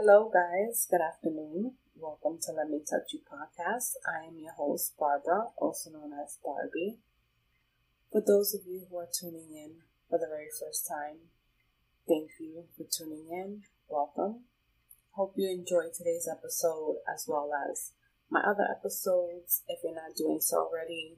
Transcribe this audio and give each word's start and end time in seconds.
Hello, 0.00 0.30
guys. 0.32 0.86
Good 0.88 1.00
afternoon. 1.00 1.72
Welcome 1.96 2.38
to 2.46 2.52
Let 2.52 2.70
Me 2.70 2.78
Touch 2.88 3.12
You 3.12 3.18
podcast. 3.18 3.94
I 4.06 4.28
am 4.28 4.38
your 4.38 4.52
host, 4.52 4.94
Barbara, 4.96 5.48
also 5.58 5.90
known 5.90 6.12
as 6.12 6.38
Barbie. 6.38 6.98
For 8.12 8.22
those 8.24 8.54
of 8.54 8.60
you 8.64 8.86
who 8.88 8.96
are 8.96 9.08
tuning 9.12 9.50
in 9.50 9.82
for 10.08 10.16
the 10.16 10.28
very 10.30 10.54
first 10.54 10.86
time, 10.86 11.34
thank 12.06 12.30
you 12.38 12.66
for 12.76 12.84
tuning 12.84 13.26
in. 13.32 13.62
Welcome. 13.88 14.44
Hope 15.16 15.32
you 15.34 15.50
enjoyed 15.50 15.94
today's 15.94 16.28
episode 16.30 16.98
as 17.12 17.24
well 17.26 17.50
as 17.68 17.90
my 18.30 18.38
other 18.38 18.68
episodes. 18.70 19.62
If 19.66 19.80
you're 19.82 19.96
not 19.96 20.14
doing 20.16 20.38
so 20.40 20.58
already, 20.58 21.16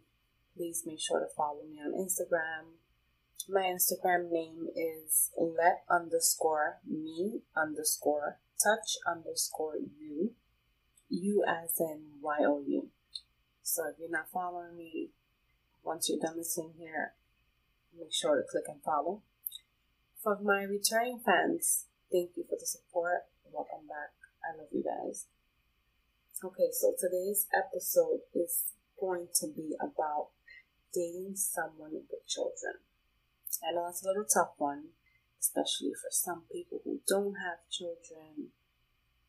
please 0.56 0.84
make 0.86 1.00
sure 1.00 1.20
to 1.20 1.28
follow 1.36 1.64
me 1.70 1.80
on 1.84 1.92
Instagram. 1.92 2.80
My 3.46 3.64
Instagram 3.64 4.30
name 4.32 4.68
is 4.74 5.32
let 5.36 5.84
underscore 5.90 6.78
me 6.88 7.42
underscore 7.54 8.38
touch 8.62 8.96
underscore 9.06 9.76
you. 9.76 10.32
You 11.08 11.44
as 11.48 11.80
in 11.80 12.20
Y 12.22 12.38
O 12.40 12.62
U. 12.66 12.88
So 13.62 13.82
if 13.88 13.96
you're 13.98 14.10
not 14.10 14.30
following 14.32 14.76
me, 14.76 15.10
once 15.82 16.08
you're 16.08 16.20
done 16.20 16.36
listening 16.36 16.74
here, 16.78 17.14
make 17.98 18.12
sure 18.12 18.36
to 18.36 18.42
click 18.48 18.64
and 18.68 18.82
follow. 18.82 19.22
For 20.22 20.38
my 20.40 20.62
returning 20.62 21.20
fans, 21.24 21.86
thank 22.12 22.30
you 22.36 22.44
for 22.48 22.56
the 22.60 22.66
support. 22.66 23.22
Welcome 23.50 23.88
back. 23.88 24.12
I 24.44 24.56
love 24.56 24.68
you 24.72 24.84
guys. 24.84 25.26
Okay, 26.44 26.70
so 26.72 26.92
today's 26.98 27.46
episode 27.52 28.20
is 28.34 28.72
going 28.98 29.28
to 29.40 29.48
be 29.48 29.74
about 29.80 30.28
dating 30.92 31.36
someone 31.36 31.92
with 31.92 32.26
children. 32.26 32.80
I 33.66 33.72
know 33.74 33.88
it's 33.88 34.02
a 34.04 34.06
little 34.06 34.24
tough 34.24 34.52
one, 34.58 34.94
especially 35.40 35.92
for 35.92 36.10
some 36.10 36.42
people 36.52 36.80
who 36.84 37.00
don't 37.06 37.34
have 37.34 37.68
children 37.70 38.52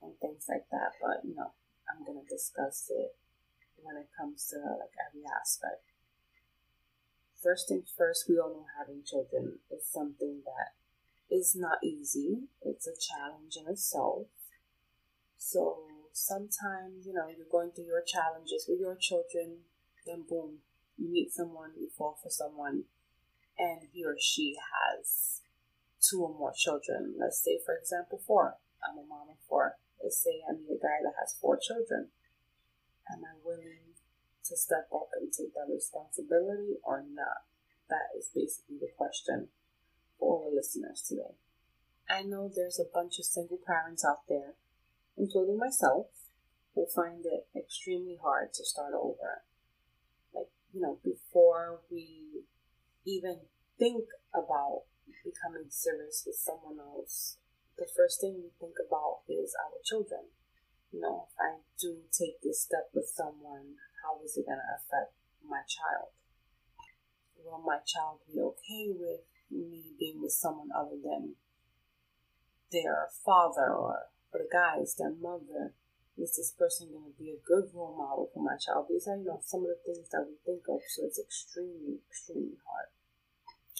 and 0.01 0.17
things 0.19 0.45
like 0.49 0.65
that, 0.71 0.93
but 1.01 1.23
you 1.23 1.35
know, 1.35 1.51
I'm 1.89 2.05
gonna 2.05 2.27
discuss 2.27 2.89
it 2.89 3.15
when 3.81 3.97
it 3.97 4.09
comes 4.17 4.47
to 4.49 4.57
like 4.57 4.95
every 5.07 5.23
aspect. 5.39 5.91
First 7.41 7.69
things 7.69 7.93
first, 7.97 8.29
we 8.29 8.37
all 8.37 8.49
know 8.49 8.65
having 8.77 9.03
children 9.03 9.59
is 9.71 9.85
something 9.85 10.41
that 10.45 11.35
is 11.35 11.55
not 11.55 11.83
easy. 11.83 12.43
It's 12.61 12.87
a 12.87 12.93
challenge 12.93 13.57
in 13.57 13.71
itself. 13.71 14.27
So 15.37 15.79
sometimes, 16.13 17.07
you 17.07 17.13
know, 17.13 17.27
you're 17.35 17.49
going 17.49 17.71
through 17.71 17.85
your 17.85 18.03
challenges 18.05 18.65
with 18.69 18.79
your 18.79 18.95
children, 18.95 19.65
then 20.05 20.23
boom, 20.29 20.59
you 20.97 21.11
meet 21.11 21.33
someone, 21.33 21.71
you 21.79 21.89
fall 21.97 22.19
for 22.21 22.29
someone, 22.29 22.83
and 23.57 23.81
he 23.91 24.05
or 24.05 24.15
she 24.19 24.55
has 24.55 25.41
two 25.99 26.21
or 26.21 26.29
more 26.29 26.53
children. 26.55 27.15
Let's 27.17 27.43
say, 27.43 27.59
for 27.65 27.75
example, 27.75 28.21
four. 28.25 28.57
I'm 28.83 28.97
a 28.97 29.07
mom 29.07 29.29
of 29.29 29.37
four. 29.47 29.77
Let's 30.03 30.23
say 30.23 30.41
I 30.47 30.53
meet 30.53 30.71
a 30.71 30.81
guy 30.81 30.99
that 31.03 31.13
has 31.19 31.37
four 31.39 31.57
children. 31.57 32.09
Am 33.11 33.23
I 33.23 33.37
willing 33.43 33.93
to 34.45 34.57
step 34.57 34.87
up 34.93 35.09
and 35.19 35.31
take 35.31 35.53
that 35.53 35.71
responsibility 35.71 36.77
or 36.83 37.03
not? 37.07 37.45
That 37.89 38.17
is 38.17 38.29
basically 38.33 38.77
the 38.79 38.91
question 38.97 39.49
for 40.17 40.37
all 40.37 40.49
the 40.49 40.55
listeners 40.55 41.03
today. 41.07 41.35
I 42.09 42.23
know 42.23 42.49
there's 42.49 42.79
a 42.79 42.91
bunch 42.91 43.19
of 43.19 43.25
single 43.25 43.59
parents 43.65 44.03
out 44.03 44.27
there, 44.27 44.55
including 45.17 45.57
myself, 45.57 46.07
who 46.73 46.85
find 46.85 47.25
it 47.25 47.47
extremely 47.55 48.17
hard 48.21 48.53
to 48.53 48.65
start 48.65 48.93
over 48.93 49.43
Like, 50.33 50.47
you 50.73 50.81
know, 50.81 50.99
before 51.03 51.81
we 51.91 52.43
even 53.05 53.39
think 53.77 54.05
about 54.33 54.83
becoming 55.23 55.69
serious 55.69 56.23
with 56.25 56.35
someone 56.35 56.79
else, 56.79 57.37
the 57.81 57.89
first 57.97 58.21
thing 58.21 58.37
we 58.37 58.53
think 58.61 58.77
about 58.77 59.25
is 59.25 59.57
our 59.57 59.81
children. 59.81 60.29
You 60.93 61.01
know, 61.01 61.25
if 61.25 61.33
I 61.41 61.65
do 61.81 62.05
take 62.13 62.37
this 62.45 62.61
step 62.61 62.93
with 62.93 63.09
someone, 63.09 63.81
how 64.05 64.21
is 64.21 64.37
it 64.37 64.45
going 64.45 64.61
to 64.61 64.77
affect 64.77 65.17
my 65.41 65.65
child? 65.65 66.13
Will 67.41 67.65
my 67.65 67.81
child 67.81 68.21
be 68.29 68.37
okay 68.37 68.93
with 68.93 69.25
me 69.49 69.97
being 69.97 70.21
with 70.21 70.37
someone 70.37 70.69
other 70.69 71.01
than 71.01 71.41
their 72.71 73.09
father 73.25 73.73
or, 73.73 74.13
the 74.31 74.45
guys, 74.45 74.93
their 74.95 75.11
mother? 75.17 75.73
is 76.21 76.37
this 76.37 76.53
person 76.53 76.91
going 76.93 77.09
to 77.09 77.17
be 77.17 77.33
a 77.33 77.41
good 77.41 77.73
role 77.73 77.97
model 77.97 78.29
for 78.31 78.43
my 78.43 78.53
child? 78.61 78.85
These 78.89 79.07
are, 79.07 79.17
you 79.17 79.25
know, 79.25 79.41
some 79.41 79.65
of 79.65 79.73
the 79.73 79.81
things 79.81 80.05
that 80.11 80.27
we 80.27 80.37
think 80.45 80.61
of, 80.69 80.77
so 80.85 81.01
it's 81.07 81.17
extremely, 81.17 81.97
extremely 82.05 82.61
hard. 82.61 82.93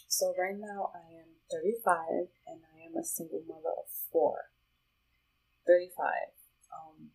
So 0.08 0.34
right 0.38 0.58
now 0.58 0.92
I 0.94 1.14
am 1.14 1.32
35 1.52 2.28
and 2.48 2.62
I 2.76 2.86
am 2.86 2.98
a 2.98 3.04
single 3.04 3.44
mother 3.48 3.76
of 3.78 3.86
four. 4.12 4.52
35. 5.68 6.06
Um, 6.74 7.10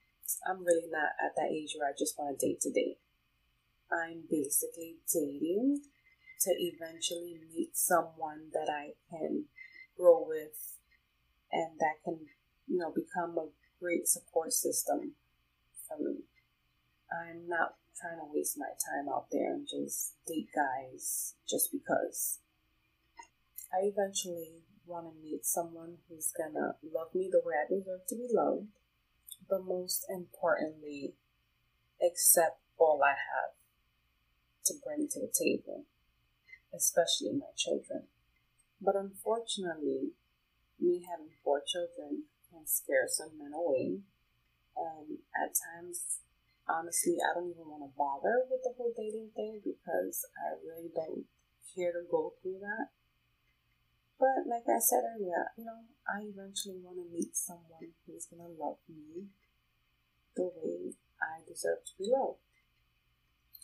I'm 0.49 0.65
really 0.65 0.89
not 0.91 1.13
at 1.25 1.37
that 1.37 1.53
age 1.53 1.75
where 1.79 1.89
I 1.89 1.93
just 1.97 2.19
want 2.19 2.39
to 2.39 2.47
date 2.47 2.61
to 2.63 2.71
date. 2.71 2.99
I'm 3.91 4.25
basically 4.31 4.97
dating 5.13 5.83
to 6.41 6.51
eventually 6.59 7.41
meet 7.55 7.77
someone 7.77 8.51
that 8.53 8.71
I 8.71 8.93
can 9.11 9.45
grow 9.97 10.25
with 10.27 10.77
and 11.53 11.79
that 11.79 12.03
can, 12.05 12.19
you 12.67 12.79
know, 12.79 12.93
become 12.93 13.39
a 13.39 13.49
great 13.81 14.09
support 14.09 14.53
system 14.53 15.13
for 15.87 15.99
me. 15.99 16.25
I'm 17.11 17.49
not 17.49 17.77
trying 18.01 18.19
to 18.19 18.33
waste 18.33 18.59
my 18.59 18.67
time 18.67 19.09
out 19.09 19.27
there 19.31 19.53
and 19.53 19.67
just 19.67 20.15
date 20.27 20.49
guys 20.55 21.35
just 21.49 21.73
because. 21.73 22.41
I 23.73 23.87
eventually 23.87 24.63
want 24.87 25.07
to 25.07 25.21
meet 25.21 25.45
someone 25.45 25.99
who's 26.09 26.33
gonna 26.33 26.77
love 26.83 27.15
me 27.15 27.29
the 27.31 27.43
way 27.45 27.55
I 27.55 27.69
deserve 27.69 28.07
to 28.09 28.15
be 28.15 28.29
loved, 28.31 28.69
but 29.49 29.65
most 29.65 30.07
importantly, 30.09 31.15
accept 32.01 32.61
all 32.79 33.03
I 33.03 33.11
have 33.11 33.55
to 34.67 34.75
bring 34.85 35.09
to 35.09 35.21
the 35.21 35.33
table, 35.33 35.85
especially 36.75 37.33
my 37.33 37.51
children. 37.57 38.07
But 38.81 38.97
unfortunately, 38.97 40.13
me 40.79 41.07
having 41.11 41.33
four 41.43 41.63
children 41.67 42.25
can 42.51 42.67
scare 42.67 43.09
some 43.09 43.39
men 43.39 43.53
away. 43.53 44.01
And 44.77 45.19
at 45.35 45.57
times, 45.57 46.21
honestly, 46.69 47.17
I 47.17 47.35
don't 47.35 47.51
even 47.51 47.67
want 47.71 47.83
to 47.83 47.97
bother 47.97 48.45
with 48.51 48.61
the 48.63 48.75
whole 48.77 48.93
dating 48.97 49.31
thing 49.35 49.63
because 49.65 50.27
I 50.37 50.61
really 50.61 50.91
don't 50.95 51.25
care 51.75 51.93
to 51.93 52.05
go 52.11 52.35
through 52.43 52.61
that. 52.61 52.93
But 54.19 54.49
like 54.49 54.65
I 54.65 54.81
said 54.81 55.05
earlier, 55.05 55.53
you 55.59 55.65
know, 55.65 55.85
I 56.09 56.25
eventually 56.25 56.81
want 56.81 56.97
to 56.97 57.13
meet 57.13 57.37
someone 57.37 57.93
who's 58.07 58.25
going 58.27 58.41
to 58.41 58.57
love 58.57 58.81
me 58.89 59.29
the 60.35 60.49
way 60.49 60.97
I 61.21 61.45
deserve 61.45 61.85
to 61.85 61.95
be 61.99 62.09
loved. 62.09 62.41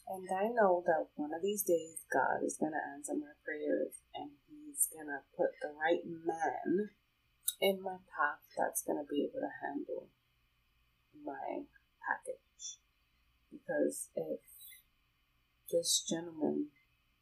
And 0.09 0.29
I 0.29 0.53
know 0.53 0.83
that 0.85 1.09
one 1.17 1.33
of 1.33 1.41
these 1.41 1.63
days 1.63 2.05
God 2.13 2.45
is 2.45 2.59
going 2.61 2.73
to 2.73 2.89
answer 2.93 3.15
my 3.15 3.33
prayers 3.45 3.97
and 4.15 4.37
He's 4.45 4.89
going 4.93 5.09
to 5.09 5.25
put 5.37 5.57
the 5.63 5.73
right 5.73 6.05
man 6.05 6.91
in 7.61 7.81
my 7.81 7.97
path 8.13 8.45
that's 8.59 8.83
going 8.83 8.99
to 8.99 9.09
be 9.09 9.25
able 9.25 9.41
to 9.41 9.57
handle 9.65 10.09
my 11.25 11.65
package. 12.03 12.77
Because 13.49 14.11
if 14.17 14.41
this 15.71 16.05
gentleman 16.05 16.69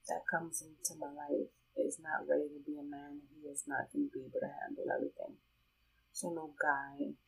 that 0.08 0.26
comes 0.26 0.62
into 0.62 0.98
my 0.98 1.12
life 1.12 1.54
is 1.90 1.98
not 1.98 2.22
ready 2.30 2.46
to 2.46 2.62
be 2.62 2.78
a 2.78 2.86
man, 2.86 3.26
he 3.34 3.50
is 3.50 3.66
not 3.66 3.90
going 3.90 4.06
to 4.06 4.14
be 4.14 4.22
able 4.22 4.38
to 4.38 4.54
handle 4.62 4.86
everything. 4.86 5.42
So, 6.14 6.30
no 6.30 6.54
guy 6.54 7.18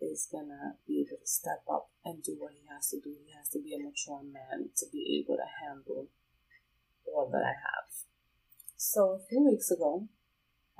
is 0.00 0.24
going 0.32 0.48
to 0.48 0.80
be 0.88 1.04
able 1.04 1.20
to 1.20 1.28
step 1.28 1.60
up 1.68 1.92
and 2.00 2.24
do 2.24 2.40
what 2.40 2.56
he 2.56 2.64
has 2.72 2.88
to 2.90 2.96
do. 2.96 3.12
He 3.12 3.36
has 3.36 3.52
to 3.52 3.60
be 3.60 3.76
a 3.76 3.84
mature 3.84 4.24
man 4.24 4.72
to 4.80 4.86
be 4.88 5.20
able 5.20 5.36
to 5.36 5.48
handle 5.60 6.08
all 7.04 7.28
that 7.28 7.44
I 7.44 7.52
have. 7.60 7.92
So, 8.76 9.20
a 9.20 9.26
few 9.28 9.44
weeks 9.44 9.70
ago, 9.70 10.08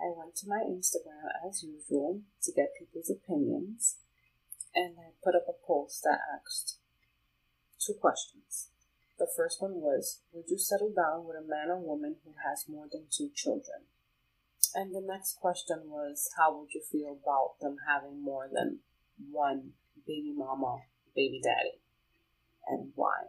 I 0.00 0.08
went 0.16 0.34
to 0.40 0.48
my 0.48 0.64
Instagram 0.64 1.28
as 1.44 1.62
usual 1.62 2.24
to 2.42 2.52
get 2.56 2.72
people's 2.78 3.12
opinions, 3.12 4.00
and 4.74 4.96
I 4.96 5.12
put 5.22 5.36
up 5.36 5.44
a 5.44 5.66
post 5.66 6.00
that 6.04 6.24
asked 6.40 6.80
two 7.76 7.92
questions. 8.00 8.72
The 9.20 9.28
first 9.36 9.60
one 9.60 9.82
was 9.82 10.22
Would 10.32 10.48
you 10.48 10.56
settle 10.56 10.94
down 10.96 11.26
with 11.26 11.36
a 11.36 11.46
man 11.46 11.68
or 11.68 11.78
woman 11.78 12.16
who 12.24 12.32
has 12.48 12.64
more 12.66 12.86
than 12.90 13.04
two 13.10 13.28
children? 13.34 13.84
And 14.74 14.94
the 14.94 15.02
next 15.06 15.34
question 15.38 15.90
was 15.90 16.30
How 16.38 16.58
would 16.58 16.72
you 16.72 16.80
feel 16.80 17.18
about 17.22 17.60
them 17.60 17.76
having 17.86 18.22
more 18.22 18.48
than 18.50 18.78
one 19.30 19.72
baby 20.06 20.32
mama, 20.34 20.78
baby 21.14 21.38
daddy, 21.44 21.82
and 22.66 22.92
why? 22.94 23.24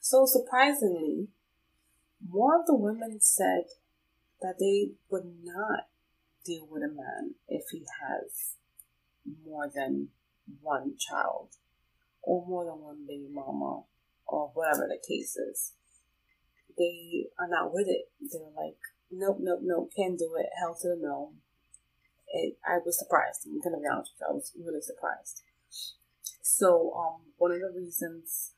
So 0.00 0.24
surprisingly, 0.24 1.26
more 2.24 2.60
of 2.60 2.66
the 2.66 2.76
women 2.76 3.18
said 3.20 3.64
that 4.40 4.60
they 4.60 4.92
would 5.10 5.34
not 5.42 5.88
deal 6.44 6.68
with 6.70 6.84
a 6.84 6.94
man 6.94 7.34
if 7.48 7.64
he 7.72 7.84
has 8.00 8.54
more 9.44 9.68
than 9.74 10.10
one 10.60 10.94
child 10.96 11.56
or 12.22 12.46
more 12.46 12.64
than 12.64 12.80
one 12.80 13.04
baby 13.04 13.26
mama 13.28 13.82
or 14.26 14.50
whatever 14.54 14.88
the 14.88 15.00
case 15.06 15.36
is. 15.36 15.72
They 16.76 17.26
are 17.38 17.48
not 17.48 17.72
with 17.72 17.86
it. 17.88 18.10
They're 18.20 18.42
like, 18.56 18.78
nope, 19.10 19.38
nope, 19.40 19.60
nope, 19.62 19.92
can't 19.96 20.18
do 20.18 20.34
it. 20.38 20.46
Hell 20.58 20.76
to 20.80 20.88
the 20.88 20.98
no. 21.00 21.32
it, 22.32 22.58
I 22.66 22.78
was 22.84 22.98
surprised. 22.98 23.46
I'm 23.46 23.60
gonna 23.60 23.78
be 23.78 23.88
honest 23.90 24.12
with 24.14 24.20
you, 24.20 24.26
I 24.28 24.34
was 24.34 24.52
really 24.58 24.80
surprised. 24.80 25.42
So, 26.42 26.92
um, 26.94 27.32
one 27.36 27.52
of 27.52 27.60
the 27.60 27.72
reasons 27.74 28.52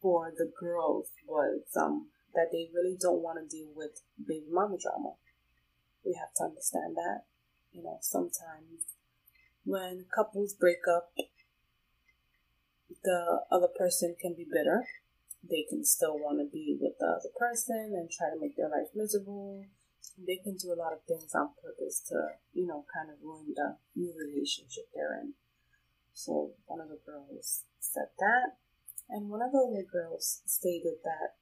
for 0.00 0.32
the 0.36 0.50
girls 0.58 1.10
was 1.26 1.62
um 1.76 2.08
that 2.34 2.48
they 2.50 2.68
really 2.74 2.96
don't 3.00 3.22
want 3.22 3.38
to 3.38 3.56
deal 3.56 3.70
with 3.74 4.02
baby 4.18 4.46
mama 4.50 4.76
drama. 4.80 5.14
We 6.04 6.18
have 6.18 6.34
to 6.36 6.44
understand 6.44 6.96
that. 6.96 7.24
You 7.72 7.82
know, 7.82 7.98
sometimes 8.00 8.96
when 9.64 10.06
couples 10.14 10.54
break 10.54 10.84
up, 10.90 11.12
the 13.04 13.40
other 13.50 13.68
person 13.68 14.16
can 14.20 14.34
be 14.34 14.46
bitter. 14.50 14.84
They 15.42 15.66
can 15.68 15.84
still 15.84 16.18
want 16.18 16.38
to 16.38 16.46
be 16.50 16.78
with 16.80 16.94
the 16.98 17.06
other 17.06 17.32
person 17.38 17.94
and 17.98 18.10
try 18.10 18.30
to 18.30 18.40
make 18.40 18.56
their 18.56 18.70
life 18.70 18.94
miserable. 18.94 19.66
They 20.16 20.36
can 20.36 20.56
do 20.56 20.72
a 20.72 20.78
lot 20.78 20.92
of 20.92 21.02
things 21.08 21.34
on 21.34 21.50
purpose 21.62 22.00
to, 22.08 22.38
you 22.52 22.66
know, 22.66 22.84
kind 22.92 23.10
of 23.10 23.22
ruin 23.22 23.54
the 23.54 23.76
new 23.96 24.14
relationship 24.14 24.84
they're 24.94 25.18
in. 25.18 25.34
So 26.14 26.52
one 26.66 26.80
of 26.80 26.88
the 26.88 27.00
girls 27.04 27.64
said 27.80 28.14
that. 28.18 28.58
And 29.08 29.30
one 29.30 29.42
of 29.42 29.52
the 29.52 29.58
other 29.58 29.84
girls 29.84 30.42
stated 30.46 31.02
that 31.04 31.36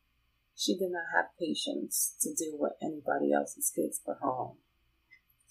she 0.57 0.77
did 0.77 0.93
not 0.93 1.09
have 1.15 1.39
patience 1.39 2.17
to 2.21 2.35
deal 2.35 2.59
with 2.59 2.73
anybody 2.83 3.33
else's 3.33 3.73
kids 3.75 4.01
but 4.05 4.19
her 4.21 4.29
own. 4.29 4.57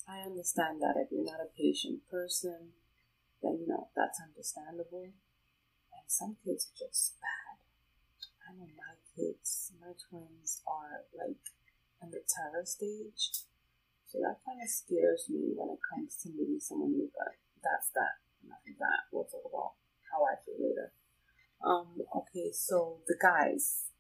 I 0.08 0.22
understand 0.22 0.82
that 0.82 0.98
if 0.98 1.10
you're 1.12 1.26
not 1.26 1.42
a 1.42 1.58
patient 1.58 2.02
person, 2.10 2.74
then 3.42 3.58
you 3.60 3.68
know 3.68 3.90
that's 3.96 4.22
understandable. 4.22 5.10
And 5.94 6.06
some 6.08 6.38
kids 6.46 6.70
are 6.70 6.86
just 6.86 7.16
bad. 7.22 7.49
I 8.50 8.58
know 8.58 8.66
my 8.74 8.98
kids, 9.14 9.72
my 9.78 9.94
twins 9.94 10.62
are 10.66 11.06
like 11.14 11.38
in 12.02 12.10
the 12.10 12.26
terror 12.26 12.66
stage. 12.66 13.46
So 14.10 14.18
that 14.26 14.42
kind 14.42 14.58
of 14.58 14.70
scares 14.70 15.30
me 15.30 15.54
when 15.54 15.70
it 15.70 15.78
comes 15.86 16.18
to 16.24 16.34
meeting 16.34 16.58
someone 16.58 16.98
new, 16.98 17.12
but 17.14 17.38
that's 17.62 17.94
that. 17.94 18.18
That. 18.80 19.06
We'll 19.12 19.26
talk 19.26 19.46
about 19.46 19.74
how 20.10 20.24
I 20.26 20.34
feel 20.42 20.56
later. 20.58 20.92
Um, 21.62 22.02
okay, 22.16 22.50
so 22.52 23.02
the 23.08 23.18
guys, 23.22 23.92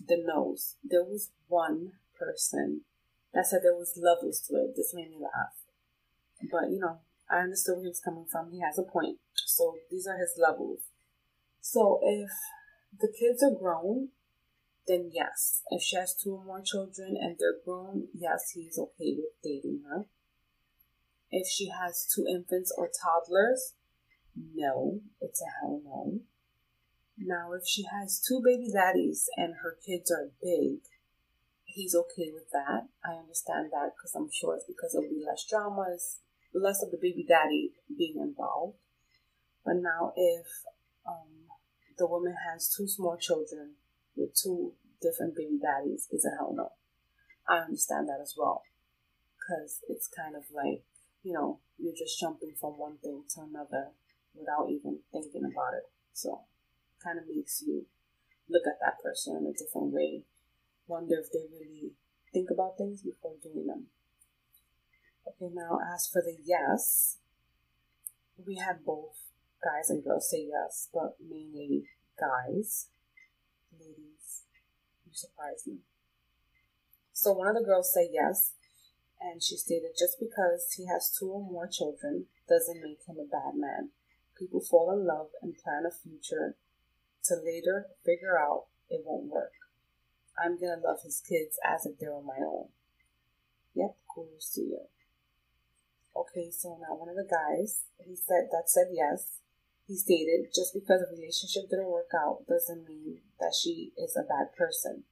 the 0.00 0.16
nose. 0.24 0.76
There 0.82 1.04
was 1.04 1.30
one 1.46 1.92
person 2.18 2.82
that 3.34 3.46
said 3.46 3.60
there 3.62 3.76
was 3.76 4.00
levels 4.00 4.40
to 4.48 4.54
it. 4.56 4.74
This 4.76 4.94
made 4.94 5.10
me 5.10 5.18
laugh. 5.20 5.54
But, 6.50 6.70
you 6.70 6.80
know, 6.80 7.00
I 7.30 7.40
understood 7.40 7.76
where 7.76 7.84
he 7.84 7.88
was 7.88 8.00
coming 8.00 8.26
from. 8.30 8.50
He 8.50 8.60
has 8.60 8.78
a 8.78 8.82
point. 8.82 9.18
So 9.34 9.76
these 9.90 10.06
are 10.06 10.16
his 10.16 10.34
levels. 10.38 10.80
So 11.60 12.00
if 12.02 12.30
the 13.00 13.08
kids 13.08 13.42
are 13.42 13.58
grown, 13.58 14.08
then 14.86 15.10
yes. 15.12 15.62
If 15.70 15.82
she 15.82 15.96
has 15.96 16.14
two 16.14 16.34
or 16.34 16.44
more 16.44 16.62
children 16.62 17.16
and 17.20 17.36
they're 17.38 17.60
grown, 17.64 18.08
yes, 18.12 18.50
he's 18.54 18.78
okay 18.78 19.16
with 19.16 19.40
dating 19.42 19.82
her. 19.88 20.06
If 21.30 21.48
she 21.48 21.68
has 21.68 22.06
two 22.14 22.26
infants 22.28 22.72
or 22.76 22.88
toddlers, 22.88 23.74
no, 24.36 25.00
it's 25.20 25.40
a 25.42 25.50
hell 25.60 25.80
no. 25.84 26.20
Now, 27.16 27.52
if 27.52 27.66
she 27.66 27.84
has 27.84 28.20
two 28.20 28.42
baby 28.44 28.70
daddies 28.72 29.28
and 29.36 29.54
her 29.62 29.76
kids 29.84 30.10
are 30.10 30.30
big, 30.42 30.80
he's 31.64 31.94
okay 31.94 32.30
with 32.32 32.50
that. 32.52 32.88
I 33.04 33.14
understand 33.14 33.70
that 33.72 33.92
because 33.96 34.14
I'm 34.14 34.30
sure 34.32 34.56
it's 34.56 34.64
because 34.66 34.92
there'll 34.92 35.08
be 35.08 35.24
less 35.24 35.44
dramas, 35.48 36.18
less 36.52 36.82
of 36.82 36.90
the 36.90 36.98
baby 37.00 37.24
daddy 37.26 37.72
being 37.96 38.18
involved. 38.20 38.78
But 39.64 39.76
now, 39.76 40.12
if 40.16 40.46
um, 41.06 41.43
the 41.98 42.06
woman 42.06 42.34
has 42.50 42.74
two 42.74 42.86
small 42.86 43.16
children 43.16 43.74
with 44.16 44.34
two 44.34 44.72
different 45.00 45.36
baby 45.36 45.58
daddies, 45.60 46.08
is 46.10 46.24
a 46.24 46.36
hell 46.36 46.54
no. 46.56 46.72
I 47.46 47.58
understand 47.58 48.08
that 48.08 48.20
as 48.22 48.34
well 48.36 48.62
because 49.36 49.80
it's 49.88 50.08
kind 50.08 50.34
of 50.34 50.44
like, 50.54 50.82
you 51.22 51.32
know, 51.32 51.60
you're 51.78 51.96
just 51.96 52.18
jumping 52.18 52.54
from 52.58 52.78
one 52.78 52.96
thing 53.02 53.24
to 53.34 53.42
another 53.42 53.90
without 54.34 54.70
even 54.70 55.00
thinking 55.12 55.44
about 55.44 55.74
it. 55.74 55.84
So, 56.14 56.40
kind 57.02 57.18
of 57.18 57.24
makes 57.28 57.62
you 57.66 57.84
look 58.48 58.62
at 58.66 58.80
that 58.80 59.02
person 59.02 59.36
in 59.36 59.46
a 59.46 59.52
different 59.52 59.92
way 59.92 60.24
wonder 60.86 61.16
if 61.18 61.32
they 61.32 61.46
really 61.50 61.92
think 62.32 62.50
about 62.50 62.76
things 62.76 63.02
before 63.02 63.34
doing 63.42 63.66
them. 63.66 63.86
Okay, 65.26 65.50
now 65.52 65.78
as 65.94 66.06
for 66.06 66.22
the 66.22 66.36
yes, 66.44 67.18
we 68.44 68.56
had 68.56 68.84
both 68.84 69.23
guys 69.64 69.88
and 69.88 70.04
girls 70.04 70.28
say 70.30 70.46
yes, 70.46 70.88
but 70.92 71.16
mainly 71.18 71.84
guys. 72.20 72.88
Ladies, 73.72 74.44
you 75.06 75.12
surprised 75.12 75.66
me. 75.66 75.78
So 77.12 77.32
one 77.32 77.48
of 77.48 77.54
the 77.54 77.64
girls 77.64 77.92
said 77.92 78.08
yes, 78.12 78.52
and 79.20 79.42
she 79.42 79.56
stated 79.56 79.96
just 79.98 80.20
because 80.20 80.74
he 80.76 80.86
has 80.86 81.10
two 81.10 81.30
or 81.30 81.40
more 81.40 81.66
children 81.66 82.26
doesn't 82.46 82.82
make 82.82 83.00
him 83.08 83.16
a 83.16 83.24
bad 83.24 83.56
man. 83.56 83.90
People 84.38 84.60
fall 84.60 84.92
in 84.92 85.06
love 85.06 85.28
and 85.40 85.56
plan 85.56 85.84
a 85.88 85.94
future 85.94 86.56
to 87.24 87.34
later 87.36 87.86
figure 88.04 88.38
out 88.38 88.66
it 88.90 89.02
won't 89.06 89.32
work. 89.32 89.52
I'm 90.36 90.60
gonna 90.60 90.82
love 90.84 90.98
his 91.02 91.22
kids 91.26 91.56
as 91.64 91.86
if 91.86 91.98
they're 91.98 92.20
my 92.20 92.44
own. 92.44 92.68
Yep, 93.74 93.96
kudos 94.12 94.50
to 94.54 94.60
you. 94.60 94.80
Okay, 96.14 96.50
so 96.50 96.78
now 96.80 96.94
one 96.94 97.08
of 97.08 97.16
the 97.16 97.26
guys, 97.26 97.84
he 98.04 98.14
said 98.14 98.48
that 98.52 98.68
said 98.68 98.88
yes. 98.92 99.40
He 99.86 99.96
stated 99.96 100.48
just 100.54 100.72
because 100.72 101.02
a 101.02 101.14
relationship 101.14 101.68
didn't 101.68 101.90
work 101.90 102.10
out 102.16 102.46
doesn't 102.48 102.88
mean 102.88 103.20
that 103.38 103.54
she 103.54 103.92
is 103.96 104.16
a 104.16 104.22
bad 104.22 104.56
person. 104.56 105.04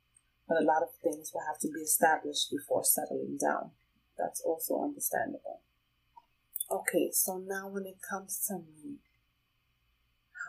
But 0.48 0.62
a 0.62 0.64
lot 0.64 0.82
of 0.82 0.88
things 1.02 1.30
will 1.32 1.46
have 1.46 1.58
to 1.60 1.68
be 1.68 1.80
established 1.80 2.50
before 2.50 2.84
settling 2.84 3.38
down. 3.40 3.72
That's 4.18 4.40
also 4.40 4.82
understandable. 4.82 5.60
Okay, 6.70 7.10
so 7.12 7.38
now 7.38 7.68
when 7.68 7.86
it 7.86 7.98
comes 8.08 8.44
to 8.48 8.54
me, 8.54 8.96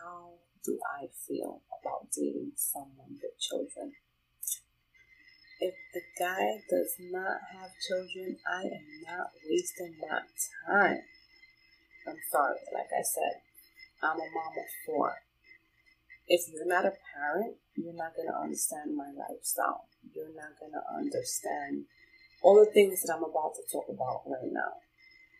how 0.00 0.40
do 0.64 0.78
I 0.84 1.08
feel 1.28 1.62
about 1.80 2.08
dating 2.12 2.52
someone 2.56 3.20
with 3.22 3.38
children? 3.38 3.92
if 5.64 5.74
the 5.94 6.02
guy 6.18 6.60
does 6.68 6.92
not 6.98 7.40
have 7.56 7.70
children, 7.88 8.36
I 8.46 8.62
am 8.62 8.86
not 9.08 9.30
wasting 9.48 9.94
my 10.00 10.20
time. 10.66 11.00
I'm 12.06 12.20
sorry, 12.30 12.60
like 12.74 12.92
I 12.92 13.02
said, 13.02 13.40
I'm 14.04 14.20
a 14.20 14.28
mom 14.28 14.52
of 14.60 14.70
four. 14.84 15.24
If 16.28 16.48
you're 16.52 16.68
not 16.68 16.84
a 16.84 16.92
parent, 16.92 17.56
you're 17.74 17.96
not 17.96 18.16
going 18.16 18.28
to 18.28 18.36
understand 18.36 18.96
my 18.96 19.08
lifestyle. 19.12 19.88
You're 20.12 20.36
not 20.36 20.60
going 20.60 20.72
to 20.72 20.84
understand 20.92 21.88
all 22.42 22.60
the 22.60 22.70
things 22.72 23.02
that 23.02 23.12
I'm 23.12 23.24
about 23.24 23.56
to 23.56 23.64
talk 23.72 23.88
about 23.88 24.28
right 24.28 24.52
now. 24.52 24.84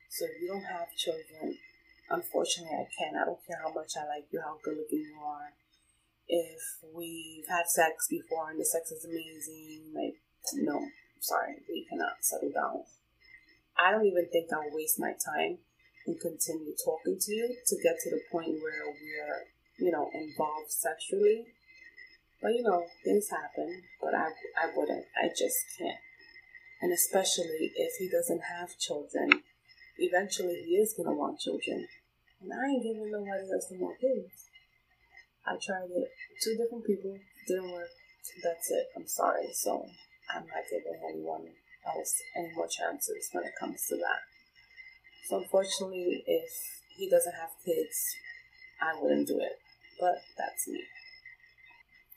So 0.09 0.25
if 0.25 0.41
you 0.41 0.49
don't 0.49 0.65
have 0.65 0.89
children, 0.97 1.61
unfortunately, 2.09 2.73
I 2.73 2.89
can't. 2.89 3.17
I 3.17 3.25
don't 3.25 3.45
care 3.47 3.61
how 3.61 3.73
much 3.73 3.93
I 3.97 4.09
like 4.09 4.33
you, 4.33 4.41
how 4.41 4.57
good 4.65 4.77
looking 4.77 5.05
you 5.13 5.21
are, 5.21 5.53
if 6.29 6.81
we've 6.95 7.49
had 7.49 7.69
sex 7.69 8.09
before 8.09 8.51
and 8.51 8.61
the 8.61 8.65
sex 8.65 8.91
is 8.91 9.05
amazing, 9.05 9.93
like, 9.95 10.17
no, 10.55 10.81
sorry, 11.21 11.61
we 11.69 11.87
cannot 11.89 12.25
settle 12.25 12.53
down. 12.53 12.85
I 13.77 13.91
don't 13.91 14.07
even 14.07 14.29
think 14.33 14.49
I'll 14.53 14.73
waste 14.73 15.01
my 15.01 15.13
time 15.13 15.59
and 16.07 16.21
continue 16.21 16.75
talking 16.85 17.19
to 17.19 17.33
you 17.33 17.57
to 17.67 17.77
get 17.83 17.97
to 18.01 18.11
the 18.11 18.21
point 18.31 18.61
where 18.61 18.87
we're, 18.89 19.47
you 19.79 19.91
know, 19.91 20.11
involved 20.13 20.71
sexually. 20.71 21.47
But 22.43 22.53
you 22.53 22.63
know, 22.63 22.85
things 23.05 23.31
happen, 23.31 23.83
but 24.01 24.15
I, 24.15 24.29
I 24.61 24.71
wouldn't. 24.77 25.07
I 25.17 25.29
just 25.29 25.57
can't. 25.79 25.97
And 26.83 26.93
especially 26.93 27.73
if 27.75 27.97
he 27.99 28.09
doesn't 28.09 28.43
have 28.53 28.77
children, 28.79 29.31
eventually 29.99 30.63
he 30.67 30.77
is 30.77 30.95
gonna 30.97 31.17
want 31.17 31.41
children. 31.41 31.89
And 32.43 32.53
I 32.53 32.69
ain't 32.69 32.83
giving 32.83 33.11
nobody 33.11 33.49
else 33.49 33.73
no 33.73 33.79
more 33.79 33.97
kids. 33.97 34.51
I 35.47 35.57
tried 35.57 35.89
it. 35.89 36.09
Two 36.43 36.57
different 36.57 36.85
people 36.85 37.17
didn't 37.49 37.73
work. 37.73 37.89
That's 38.43 38.71
it. 38.71 38.87
I'm 38.97 39.07
sorry. 39.07 39.49
So 39.53 39.87
I'm 40.29 40.45
not 40.45 40.69
giving 40.69 41.01
anyone 41.09 41.49
else 41.87 42.21
any 42.37 42.53
more 42.55 42.69
chances 42.69 43.29
when 43.33 43.45
it 43.45 43.53
comes 43.59 43.87
to 43.89 43.97
that. 43.97 44.34
So 45.29 45.39
unfortunately, 45.39 46.23
if 46.27 46.51
he 46.97 47.09
doesn't 47.09 47.35
have 47.35 47.51
kids, 47.65 48.17
I 48.81 49.01
wouldn't 49.01 49.29
do 49.29 49.39
it. 49.41 49.59
But 50.01 50.23
that's 50.37 50.69
me. 50.69 50.83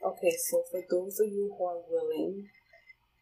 Okay, 0.03 0.35
so 0.49 0.63
for 0.71 0.81
those 0.89 1.19
of 1.19 1.27
you 1.27 1.53
who 1.57 1.65
are 1.65 1.81
willing 1.89 2.49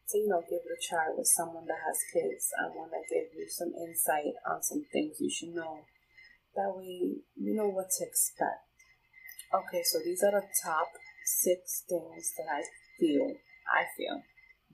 to, 0.09 0.17
you 0.17 0.27
know, 0.27 0.41
give 0.49 0.59
it 0.65 0.77
a 0.77 0.81
try 0.81 1.07
with 1.15 1.27
someone 1.27 1.65
that 1.67 1.79
has 1.87 1.99
kids, 2.11 2.51
I 2.59 2.67
want 2.67 2.91
to 2.91 3.13
give 3.13 3.31
you 3.37 3.47
some 3.47 3.73
insight 3.73 4.33
on 4.49 4.61
some 4.61 4.85
things 4.91 5.17
you 5.19 5.29
should 5.29 5.55
know. 5.55 5.85
That 6.55 6.73
way, 6.75 7.21
you 7.35 7.53
know 7.53 7.67
what 7.67 7.89
to 7.99 8.05
expect 8.05 8.65
Okay, 9.55 9.83
so 9.83 9.99
these 10.03 10.21
are 10.23 10.31
the 10.31 10.47
top 10.63 10.87
six 11.23 11.83
things 11.87 12.33
that 12.37 12.47
I 12.51 12.63
feel, 12.99 13.35
I 13.71 13.85
feel 13.95 14.21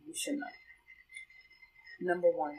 you 0.07 0.13
should 0.15 0.35
know. 0.35 0.47
Number 2.01 2.29
one, 2.29 2.55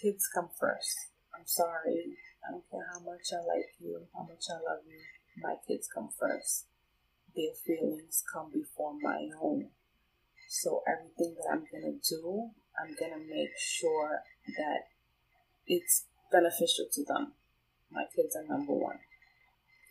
kids 0.00 0.28
come 0.32 0.50
first. 0.60 0.94
I'm 1.40 1.46
sorry. 1.46 2.04
I 2.46 2.52
don't 2.52 2.68
care 2.70 2.86
how 2.92 3.00
much 3.00 3.32
I 3.32 3.40
like 3.40 3.72
you, 3.80 4.04
how 4.12 4.28
much 4.28 4.44
I 4.52 4.60
love 4.60 4.84
you. 4.84 5.00
My 5.40 5.54
kids 5.66 5.88
come 5.88 6.10
first. 6.12 6.66
Their 7.34 7.56
feelings 7.64 8.22
come 8.30 8.52
before 8.52 8.92
my 9.00 9.30
own. 9.40 9.70
So 10.50 10.82
everything 10.86 11.36
that 11.40 11.48
I'm 11.50 11.64
gonna 11.72 11.96
do, 11.96 12.50
I'm 12.76 12.94
gonna 12.98 13.24
make 13.24 13.56
sure 13.58 14.20
that 14.58 14.92
it's 15.66 16.04
beneficial 16.30 16.86
to 16.92 17.04
them. 17.04 17.32
My 17.90 18.04
kids 18.14 18.36
are 18.36 18.44
number 18.44 18.74
one. 18.74 18.98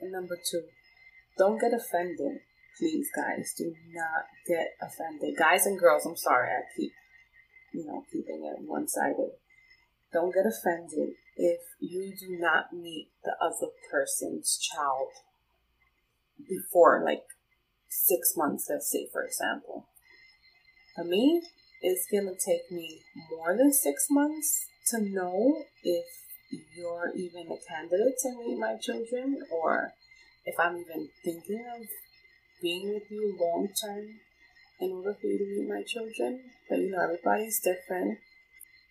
And 0.01 0.11
number 0.11 0.37
two, 0.37 0.65
don't 1.35 1.59
get 1.59 1.73
offended. 1.73 2.41
Please, 2.77 3.09
guys, 3.15 3.55
do 3.57 3.73
not 3.91 4.25
get 4.45 4.75
offended. 4.81 5.35
Guys 5.35 5.65
and 5.65 5.79
girls, 5.79 6.05
I'm 6.05 6.15
sorry, 6.15 6.49
I 6.49 6.61
keep, 6.77 6.91
you 7.73 7.85
know, 7.85 8.05
keeping 8.11 8.45
it 8.45 8.61
one 8.67 8.87
sided. 8.87 9.31
Don't 10.13 10.33
get 10.33 10.45
offended 10.45 11.15
if 11.39 11.61
you 11.79 12.13
do 12.19 12.37
not 12.37 12.73
meet 12.73 13.07
the 13.23 13.31
other 13.41 13.71
person's 13.89 14.59
child 14.59 15.07
before 16.47 17.01
like 17.03 17.23
six 17.89 18.33
months, 18.35 18.67
let's 18.69 18.91
say, 18.91 19.07
for 19.11 19.23
example. 19.23 19.87
For 20.95 21.05
me, 21.05 21.41
it's 21.81 22.05
gonna 22.11 22.35
take 22.35 22.69
me 22.69 22.99
more 23.31 23.55
than 23.55 23.71
six 23.71 24.07
months 24.09 24.65
to 24.87 25.01
know 25.01 25.63
if 25.81 26.05
you're 26.75 27.11
even 27.15 27.47
a 27.47 27.57
candidate 27.71 28.17
to 28.23 28.37
meet 28.37 28.59
my 28.59 28.75
children 28.75 29.41
or 29.49 29.93
if 30.45 30.59
I'm 30.59 30.75
even 30.77 31.07
thinking 31.23 31.63
of 31.73 31.87
being 32.61 32.93
with 32.93 33.09
you 33.09 33.37
long 33.39 33.69
term 33.81 34.19
in 34.81 34.91
order 34.91 35.13
for 35.13 35.27
you 35.27 35.37
to 35.37 35.45
meet 35.45 35.69
my 35.69 35.83
children. 35.83 36.41
But 36.69 36.79
you 36.79 36.91
know, 36.91 37.01
everybody's 37.01 37.61
different. 37.61 38.19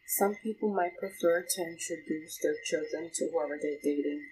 Some 0.08 0.36
people 0.42 0.72
might 0.72 0.96
prefer 0.96 1.44
to 1.44 1.60
introduce 1.60 2.38
their 2.40 2.56
children 2.64 3.10
to 3.12 3.28
whoever 3.28 3.60
they're 3.60 3.76
dating 3.84 4.24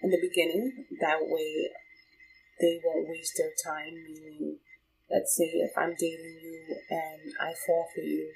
in 0.00 0.10
the 0.10 0.22
beginning. 0.22 0.86
That 1.00 1.26
way, 1.26 1.74
they 2.60 2.78
won't 2.84 3.08
waste 3.08 3.34
their 3.36 3.50
time. 3.58 3.94
Meaning, 3.94 4.58
let's 5.10 5.34
say 5.34 5.50
if 5.58 5.76
I'm 5.76 5.98
dating 5.98 6.38
you 6.40 6.62
and 6.88 7.34
I 7.40 7.50
fall 7.66 7.88
for 7.92 8.00
you, 8.00 8.30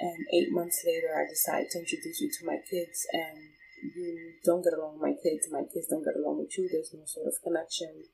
and 0.00 0.24
eight 0.32 0.50
months 0.50 0.82
later 0.86 1.12
I 1.12 1.28
decide 1.28 1.68
to 1.70 1.80
introduce 1.80 2.22
you 2.22 2.30
to 2.40 2.46
my 2.46 2.56
kids, 2.70 3.06
and 3.12 3.52
you 3.94 4.32
don't 4.46 4.64
get 4.64 4.72
along 4.72 4.94
with 4.94 5.02
my 5.02 5.16
kids, 5.22 5.52
my 5.52 5.68
kids 5.68 5.88
don't 5.88 6.08
get 6.08 6.16
along 6.16 6.38
with 6.38 6.56
you, 6.56 6.70
there's 6.72 6.94
no 6.94 7.04
sort 7.04 7.26
of 7.26 7.34
connection. 7.44 8.08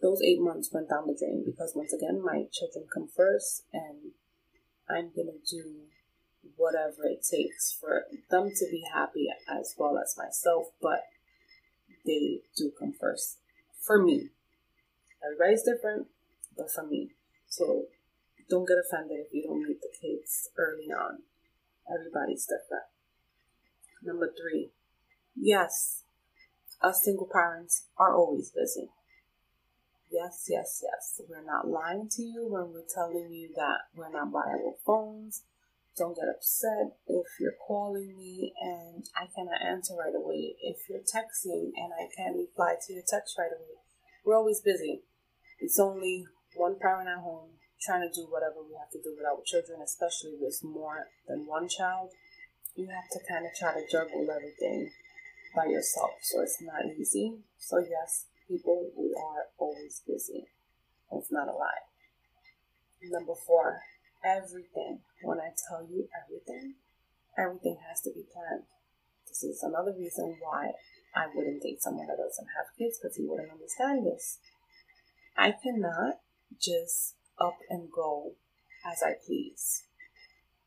Those 0.00 0.22
eight 0.22 0.40
months 0.40 0.70
went 0.72 0.88
down 0.88 1.08
the 1.08 1.18
drain 1.18 1.42
because 1.44 1.74
once 1.74 1.92
again, 1.92 2.22
my 2.22 2.46
children 2.52 2.86
come 2.94 3.08
first, 3.10 3.64
and 3.72 4.14
I'm 4.88 5.10
gonna 5.10 5.42
do 5.42 5.90
whatever 6.56 7.04
it 7.04 7.24
takes 7.28 7.76
for 7.78 8.04
them 8.30 8.50
to 8.54 8.66
be 8.70 8.84
happy 8.92 9.28
as 9.48 9.74
well 9.78 9.98
as 9.98 10.16
myself, 10.16 10.66
but 10.80 11.04
they 12.04 12.40
do 12.56 12.72
come 12.78 12.92
first. 12.98 13.38
For 13.84 14.02
me. 14.02 14.30
Everybody's 15.24 15.62
different, 15.62 16.08
but 16.56 16.70
for 16.70 16.86
me. 16.86 17.10
So 17.48 17.84
don't 18.48 18.68
get 18.68 18.76
offended 18.78 19.18
if 19.26 19.32
you 19.32 19.42
don't 19.42 19.62
meet 19.62 19.80
the 19.80 19.88
kids 20.00 20.50
early 20.56 20.92
on. 20.92 21.20
Everybody's 21.88 22.44
different. 22.44 22.84
Number 24.02 24.30
three, 24.30 24.70
yes, 25.34 26.02
us 26.82 27.02
single 27.02 27.28
parents 27.30 27.86
are 27.96 28.14
always 28.14 28.50
busy. 28.50 28.90
Yes, 30.10 30.46
yes, 30.48 30.82
yes. 30.82 31.20
We're 31.28 31.44
not 31.44 31.66
lying 31.66 32.08
to 32.12 32.22
you 32.22 32.46
when 32.48 32.72
we're 32.72 32.86
telling 32.94 33.32
you 33.32 33.50
that 33.56 33.88
we're 33.96 34.12
not 34.12 34.32
our 34.34 34.74
phones 34.84 35.42
don't 35.96 36.16
get 36.16 36.28
upset 36.28 36.98
if 37.06 37.26
you're 37.38 37.58
calling 37.66 38.16
me 38.18 38.52
and 38.60 39.04
I 39.14 39.26
cannot 39.34 39.62
answer 39.62 39.94
right 39.94 40.14
away. 40.14 40.56
If 40.60 40.88
you're 40.88 41.06
texting 41.06 41.70
and 41.76 41.92
I 41.94 42.10
can't 42.16 42.36
reply 42.36 42.74
to 42.86 42.92
your 42.92 43.04
text 43.06 43.38
right 43.38 43.52
away. 43.54 43.78
We're 44.24 44.36
always 44.36 44.60
busy. 44.60 45.02
It's 45.60 45.78
only 45.78 46.26
one 46.56 46.76
parent 46.80 47.08
at 47.08 47.22
home 47.22 47.50
trying 47.80 48.08
to 48.08 48.12
do 48.14 48.26
whatever 48.30 48.64
we 48.64 48.74
have 48.78 48.90
to 48.90 49.02
do 49.02 49.14
with 49.16 49.26
our 49.26 49.42
children, 49.44 49.80
especially 49.84 50.34
with 50.40 50.58
more 50.64 51.06
than 51.28 51.46
one 51.46 51.68
child. 51.68 52.10
You 52.74 52.88
have 52.88 53.08
to 53.12 53.20
kind 53.28 53.46
of 53.46 53.52
try 53.54 53.74
to 53.74 53.86
juggle 53.86 54.26
everything 54.26 54.90
by 55.54 55.66
yourself, 55.66 56.18
so 56.22 56.42
it's 56.42 56.58
not 56.60 56.82
easy. 56.98 57.38
So, 57.58 57.78
yes, 57.78 58.26
people, 58.48 58.90
we 58.96 59.14
are 59.14 59.46
always 59.58 60.02
busy. 60.06 60.48
It's 61.12 61.30
not 61.30 61.46
a 61.46 61.52
lie. 61.52 61.86
Number 63.02 63.34
four, 63.46 63.80
everything. 64.24 65.00
When 65.22 65.38
I 65.38 65.52
tell 65.68 65.86
you 65.86 66.08
everything, 66.16 66.74
everything 67.38 67.78
has 67.88 68.00
to 68.02 68.10
be 68.10 68.24
planned. 68.32 68.64
This 69.28 69.44
is 69.44 69.62
another 69.62 69.92
reason 69.96 70.36
why 70.40 70.72
I 71.14 71.26
wouldn't 71.34 71.62
date 71.62 71.82
someone 71.82 72.06
that 72.06 72.16
doesn't 72.16 72.48
have 72.56 72.76
kids 72.78 72.98
because 72.98 73.16
he 73.16 73.26
wouldn't 73.26 73.52
understand 73.52 74.06
this. 74.06 74.38
I 75.36 75.52
cannot 75.52 76.20
just 76.60 77.16
up 77.40 77.58
and 77.68 77.90
go 77.90 78.32
as 78.86 79.02
I 79.02 79.14
please. 79.26 79.82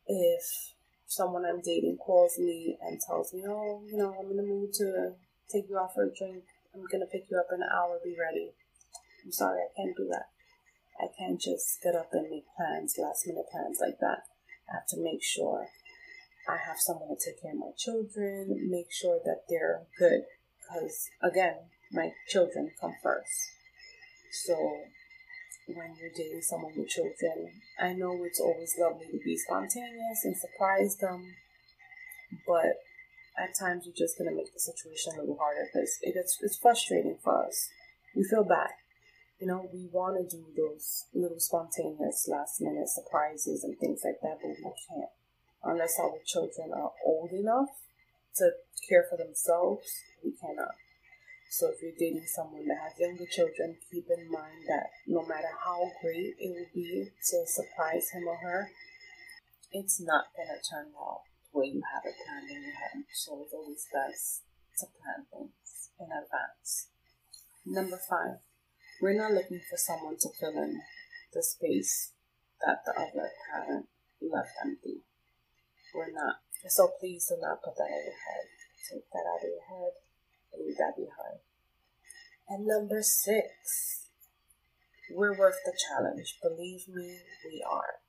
If 0.06 0.74
someone 1.06 1.46
I'm 1.46 1.62
dating 1.62 1.98
calls 1.98 2.38
me 2.38 2.78
and 2.82 3.00
tells 3.00 3.34
me, 3.34 3.44
oh, 3.48 3.84
you 3.86 3.98
know, 3.98 4.16
I'm 4.20 4.32
in 4.32 4.38
the 4.38 4.44
mood 4.44 4.74
to 4.74 5.14
take 5.52 5.70
you 5.70 5.78
out 5.78 5.94
for 5.94 6.04
a 6.04 6.14
drink, 6.14 6.44
I'm 6.74 6.84
gonna 6.92 7.06
pick 7.06 7.26
you 7.32 7.38
up 7.38 7.48
in 7.54 7.62
an 7.62 7.70
hour, 7.74 8.00
be 8.04 8.16
ready. 8.20 8.52
I'm 9.24 9.32
sorry, 9.32 9.60
I 9.60 9.72
can't 9.76 9.96
do 9.96 10.08
that. 10.12 10.28
I 11.00 11.08
can't 11.18 11.39
just 11.39 11.82
get 11.84 11.96
up 11.96 12.10
and 12.12 12.30
make 12.30 12.46
plans, 12.56 12.96
last 12.98 13.27
minute 13.27 13.46
plans 13.51 13.77
like 13.80 14.00
that. 14.00 14.25
I 14.70 14.82
have 14.82 14.88
to 14.89 15.00
make 15.00 15.24
sure 15.24 15.68
I 16.48 16.58
have 16.58 16.80
someone 16.80 17.10
to 17.10 17.16
take 17.16 17.42
care 17.42 17.51
of 17.51 17.60
my 17.60 17.72
children, 17.77 18.70
make 18.70 18.92
sure 18.92 19.20
that 19.24 19.44
they're 19.50 19.84
good. 20.00 20.22
Because 20.58 21.10
again, 21.22 21.70
my 21.92 22.12
children 22.27 22.72
come 22.80 22.96
first. 23.04 23.51
So 24.46 24.56
when 25.68 25.96
you're 26.00 26.16
dating 26.16 26.42
someone 26.42 26.74
with 26.75 26.89
children, 26.89 27.62
I 27.80 27.94
know 27.94 28.24
it's 28.24 28.39
always 28.39 28.75
lovely 28.80 29.08
to 29.12 29.20
be 29.24 29.38
spontaneous 29.38 30.24
and 30.24 30.36
surprise 30.36 30.98
them, 30.98 31.36
but 32.48 32.80
at 33.38 33.54
times 33.60 33.86
you're 33.86 33.96
just 33.96 34.18
gonna 34.18 34.36
make 34.36 34.51
the 34.54 34.60
situation 34.60 35.13
a 35.16 35.22
little 35.22 35.38
harder 35.38 35.68
because 35.72 36.00
it 36.01 36.13
gets 36.13 36.38
it's 36.42 36.58
frustrating 36.58 37.18
for 37.24 37.46
us. 37.46 37.70
We 38.16 38.24
feel 38.24 38.44
bad 38.44 38.72
you 39.39 39.48
know, 39.48 39.70
we 39.72 39.88
want 39.91 40.17
to 40.17 40.25
do 40.25 40.46
those 40.56 41.06
little 41.13 41.39
spontaneous 41.39 42.27
last 42.27 42.62
minute 42.62 42.89
surprises 42.89 43.63
and 43.63 43.77
things 43.77 44.01
like 44.03 44.20
that, 44.22 44.39
but 44.41 44.50
we 44.50 44.63
can't 44.63 45.13
unless 45.63 46.00
our 46.00 46.17
children 46.25 46.72
are 46.74 46.91
old 47.06 47.32
enough 47.32 47.70
to 48.36 48.51
care 48.88 49.06
for 49.10 49.17
themselves. 49.17 49.86
We 50.24 50.32
cannot. 50.32 50.75
So 51.50 51.72
if 51.72 51.82
you're 51.82 51.98
dating 51.98 52.27
someone 52.27 52.67
that 52.67 52.84
has 52.84 53.00
younger 53.00 53.25
children, 53.25 53.77
keep 53.91 54.08
in 54.10 54.32
mind 54.32 54.67
that 54.67 54.91
no 55.08 55.24
matter 55.24 55.51
how 55.63 55.79
great 56.01 56.36
it 56.39 56.51
will 56.51 56.72
be 56.74 57.08
to 57.08 57.38
surprise 57.48 58.10
him 58.12 58.27
or 58.27 58.38
her, 58.38 58.70
it's 59.72 60.00
not 60.00 60.25
gonna 60.36 60.60
turn 60.60 60.91
out 60.96 61.22
the 61.51 61.60
way 61.60 61.67
you 61.67 61.82
have 61.94 62.03
it 62.06 62.15
planned 62.25 62.50
in 62.51 62.63
your 62.63 62.75
head. 62.75 63.03
So 63.13 63.44
it's 63.44 63.53
always 63.53 63.88
best 63.91 64.44
to 64.79 64.86
plan 64.88 65.25
things 65.32 65.89
in 66.00 66.08
advance. 66.12 66.88
Number 67.65 68.00
five, 68.10 68.39
we're 69.01 69.18
not 69.18 69.34
looking 69.34 69.62
for 69.70 69.77
someone 69.77 70.18
to 70.20 70.30
fill 70.39 70.58
in 70.58 70.82
the 71.34 71.44
space 71.44 72.13
that 72.66 72.82
the 72.86 72.94
other 72.94 73.30
parent 73.51 73.88
left 74.22 74.54
empty. 74.66 75.04
We're 75.94 76.12
not. 76.12 76.42
So 76.68 76.92
please 77.00 77.27
do 77.30 77.38
not 77.39 77.62
put 77.63 77.77
that 77.77 77.94
in 77.94 78.04
your 78.10 78.22
head. 78.25 78.46
Take 78.89 79.10
that 79.12 79.27
out 79.30 79.44
of 79.44 79.50
your 79.50 79.68
head 79.70 79.94
and 80.54 80.66
leave 80.66 80.77
that 80.77 80.98
behind. 80.98 81.39
And 82.50 82.66
number 82.66 83.04
six, 83.04 84.10
we're 85.12 85.38
worth 85.38 85.60
the 85.66 85.77
challenge. 85.89 86.39
Believe 86.42 86.88
me, 86.88 87.20
we 87.46 87.63
are. 87.70 88.01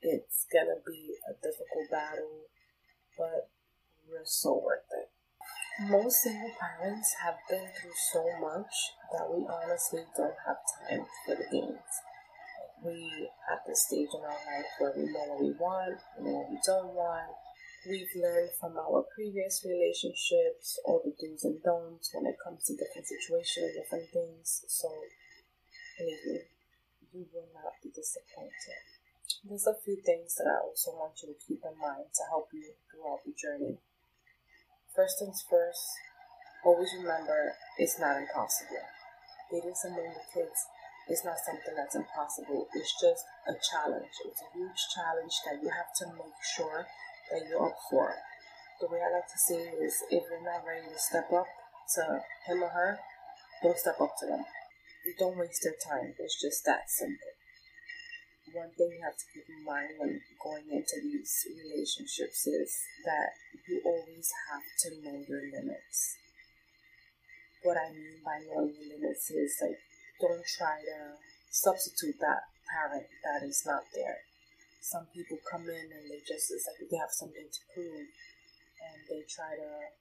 It's 0.00 0.46
gonna 0.52 0.80
be 0.86 1.14
a 1.28 1.34
difficult 1.34 1.90
battle, 1.90 2.46
but 3.18 3.50
we're 4.08 4.24
so 4.24 4.62
worth 4.64 4.86
it. 4.92 5.05
Most 5.76 6.22
single 6.24 6.56
parents 6.56 7.12
have 7.20 7.36
been 7.50 7.68
through 7.76 7.92
so 7.92 8.24
much 8.40 8.96
that 9.12 9.28
we 9.28 9.44
honestly 9.44 10.08
don't 10.16 10.40
have 10.48 10.56
time 10.72 11.04
for 11.20 11.36
the 11.36 11.44
games. 11.52 11.92
We 12.80 13.28
at 13.52 13.60
this 13.68 13.84
stage 13.84 14.08
in 14.08 14.24
our 14.24 14.40
life 14.40 14.72
where 14.80 14.96
we 14.96 15.12
know 15.12 15.36
what 15.36 15.44
we 15.44 15.52
want, 15.60 16.00
we 16.16 16.32
know 16.32 16.48
what 16.48 16.48
we 16.48 16.60
don't 16.64 16.96
want. 16.96 17.28
We've 17.84 18.08
learned 18.16 18.56
from 18.56 18.80
our 18.80 19.04
previous 19.12 19.60
relationships 19.68 20.80
all 20.88 21.04
the 21.04 21.12
do's 21.12 21.44
and 21.44 21.60
don'ts 21.60 22.08
when 22.16 22.24
it 22.24 22.40
comes 22.40 22.64
to 22.64 22.72
different 22.72 23.04
situations, 23.04 23.76
different 23.76 24.08
things. 24.16 24.64
So 24.72 24.88
believe 26.00 26.24
me, 26.24 26.40
you 27.12 27.28
will 27.36 27.52
not 27.52 27.76
be 27.84 27.92
disappointed. 27.92 28.80
There's 29.44 29.68
a 29.68 29.76
few 29.84 30.00
things 30.00 30.40
that 30.40 30.48
I 30.48 30.56
also 30.56 30.96
want 30.96 31.20
you 31.20 31.36
to 31.36 31.44
keep 31.44 31.60
in 31.60 31.76
mind 31.76 32.08
to 32.16 32.22
help 32.32 32.48
you 32.56 32.64
throughout 32.88 33.20
the 33.28 33.36
journey. 33.36 33.76
First 34.96 35.20
things 35.20 35.44
first, 35.44 35.92
always 36.64 36.88
remember 36.96 37.52
it's 37.76 38.00
not 38.00 38.16
impossible. 38.16 38.80
Dating 39.52 39.76
someone 39.76 40.08
with 40.08 40.32
kids 40.32 40.56
is 41.12 41.20
not 41.20 41.36
something 41.44 41.76
that's 41.76 41.94
impossible. 41.94 42.64
It's 42.72 42.96
just 42.96 43.20
a 43.44 43.52
challenge. 43.60 44.08
It's 44.24 44.40
a 44.40 44.56
huge 44.56 44.80
challenge 44.96 45.36
that 45.44 45.60
you 45.60 45.68
have 45.68 45.92
to 46.00 46.16
make 46.16 46.40
sure 46.56 46.88
that 47.30 47.44
you're 47.44 47.60
up 47.60 47.76
for. 47.90 48.16
The 48.80 48.88
way 48.88 49.04
I 49.04 49.12
like 49.12 49.28
to 49.28 49.38
say 49.38 49.68
is 49.84 50.00
if 50.08 50.24
you're 50.32 50.40
not 50.40 50.64
ready 50.64 50.88
to 50.88 50.98
step 50.98 51.28
up 51.28 51.46
to 52.00 52.24
him 52.48 52.64
or 52.64 52.72
her, 52.72 52.98
don't 53.62 53.76
step 53.76 54.00
up 54.00 54.16
to 54.20 54.26
them. 54.26 54.44
Don't 55.18 55.36
waste 55.36 55.60
their 55.60 55.76
time. 55.76 56.16
It's 56.18 56.40
just 56.40 56.64
that 56.64 56.88
simple. 56.88 57.35
One 58.56 58.72
thing 58.72 58.88
you 58.96 59.04
have 59.04 59.20
to 59.20 59.28
keep 59.28 59.44
in 59.52 59.60
mind 59.60 60.00
when 60.00 60.16
going 60.40 60.64
into 60.72 60.96
these 61.04 61.44
relationships 61.52 62.48
is 62.48 62.72
that 63.04 63.36
you 63.68 63.84
always 63.84 64.32
have 64.48 64.64
to 64.80 64.88
know 65.04 65.20
your 65.28 65.44
limits. 65.52 66.16
What 67.60 67.76
I 67.76 67.92
mean 67.92 68.24
by 68.24 68.40
knowing 68.48 68.72
your 68.80 68.96
limits 68.96 69.28
is 69.28 69.60
like, 69.60 69.76
don't 70.16 70.40
try 70.56 70.80
to 70.80 71.20
substitute 71.52 72.16
that 72.24 72.48
parent 72.72 73.04
that 73.28 73.44
is 73.44 73.60
not 73.68 73.84
there. 73.92 74.24
Some 74.80 75.04
people 75.12 75.36
come 75.44 75.68
in 75.68 75.92
and 75.92 76.08
they 76.08 76.24
just, 76.24 76.48
it's 76.48 76.64
like 76.64 76.88
they 76.88 76.96
have 76.96 77.12
something 77.12 77.44
to 77.52 77.60
prove 77.76 78.08
and 78.80 78.98
they 79.12 79.20
try 79.28 79.52
to 79.52 79.92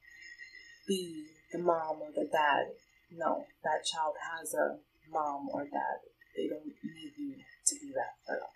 be 0.88 1.27
the 1.51 1.59
mom 1.59 2.00
or 2.00 2.15
the 2.15 2.29
dad. 2.31 2.71
No, 3.12 3.51
that 3.67 3.83
child 3.83 4.15
has 4.15 4.53
a 4.55 4.79
mom 5.12 5.50
or 5.51 5.67
dad. 5.67 6.00
They 6.38 6.47
don't 6.47 6.71
need 6.83 7.12
you 7.19 7.35
to 7.67 7.75
be 7.81 7.89
that 7.93 8.17
for 8.25 8.38
them. 8.38 8.55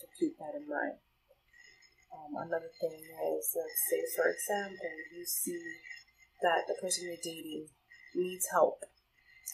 So 0.00 0.06
keep 0.18 0.38
that 0.38 0.56
in 0.56 0.68
mind. 0.68 0.98
Um, 2.12 2.36
another 2.36 2.68
thing 2.80 3.00
is, 3.00 3.44
let's 3.56 3.80
say, 3.88 4.00
for 4.12 4.28
example, 4.28 4.92
you 5.16 5.24
see 5.24 5.60
that 6.42 6.68
the 6.68 6.76
person 6.80 7.08
you're 7.08 7.22
dating 7.22 7.68
needs 8.14 8.48
help. 8.52 8.84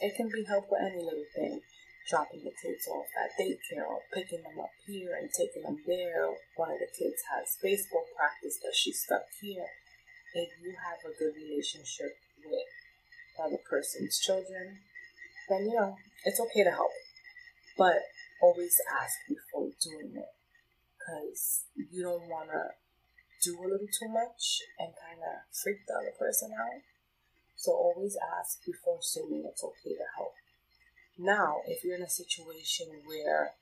It 0.01 0.15
can 0.17 0.29
be 0.31 0.45
help 0.47 0.67
with 0.71 0.83
any 0.83 1.03
little 1.03 1.29
thing 1.35 1.61
dropping 2.09 2.41
the 2.41 2.55
kids 2.57 2.89
off 2.89 3.07
at 3.21 3.37
daycare 3.37 3.85
or 3.85 4.01
picking 4.15 4.43
them 4.43 4.59
up 4.59 4.73
here 4.87 5.13
and 5.13 5.29
taking 5.29 5.63
them 5.63 5.77
there. 5.87 6.33
One 6.57 6.73
of 6.73 6.81
the 6.81 6.89
kids 6.89 7.21
has 7.37 7.61
baseball 7.63 8.05
practice, 8.17 8.59
but 8.65 8.75
she's 8.75 9.05
stuck 9.05 9.29
here. 9.41 9.69
If 10.35 10.49
you 10.63 10.75
have 10.81 11.05
a 11.05 11.17
good 11.19 11.37
relationship 11.37 12.17
with 12.41 12.65
the 13.37 13.43
other 13.45 13.61
person's 13.69 14.19
children, 14.19 14.81
then 15.49 15.69
you 15.69 15.75
know 15.75 15.97
it's 16.25 16.41
okay 16.41 16.65
to 16.65 16.71
help, 16.71 16.93
but 17.77 18.01
always 18.41 18.77
ask 18.89 19.15
before 19.29 19.71
doing 19.83 20.15
it 20.17 20.33
because 20.99 21.65
you 21.75 22.03
don't 22.03 22.29
want 22.29 22.51
to 22.51 22.75
do 23.43 23.55
a 23.59 23.71
little 23.71 23.89
too 23.89 24.11
much 24.11 24.63
and 24.79 24.93
kind 24.99 25.23
of 25.23 25.47
freak 25.55 25.87
the 25.87 25.95
other 25.95 26.15
person 26.19 26.51
out. 26.53 26.83
So 27.57 27.73
always 27.73 28.15
ask 28.39 28.63
before 28.65 28.99
assuming 29.03 29.47
it's 29.47 29.65
okay 29.65 29.95
to 29.95 30.09
help. 30.19 30.35
Now, 31.19 31.63
if 31.67 31.83
you're 31.83 31.99
in 31.99 32.07
a 32.07 32.11
situation 32.11 33.03
where 33.07 33.59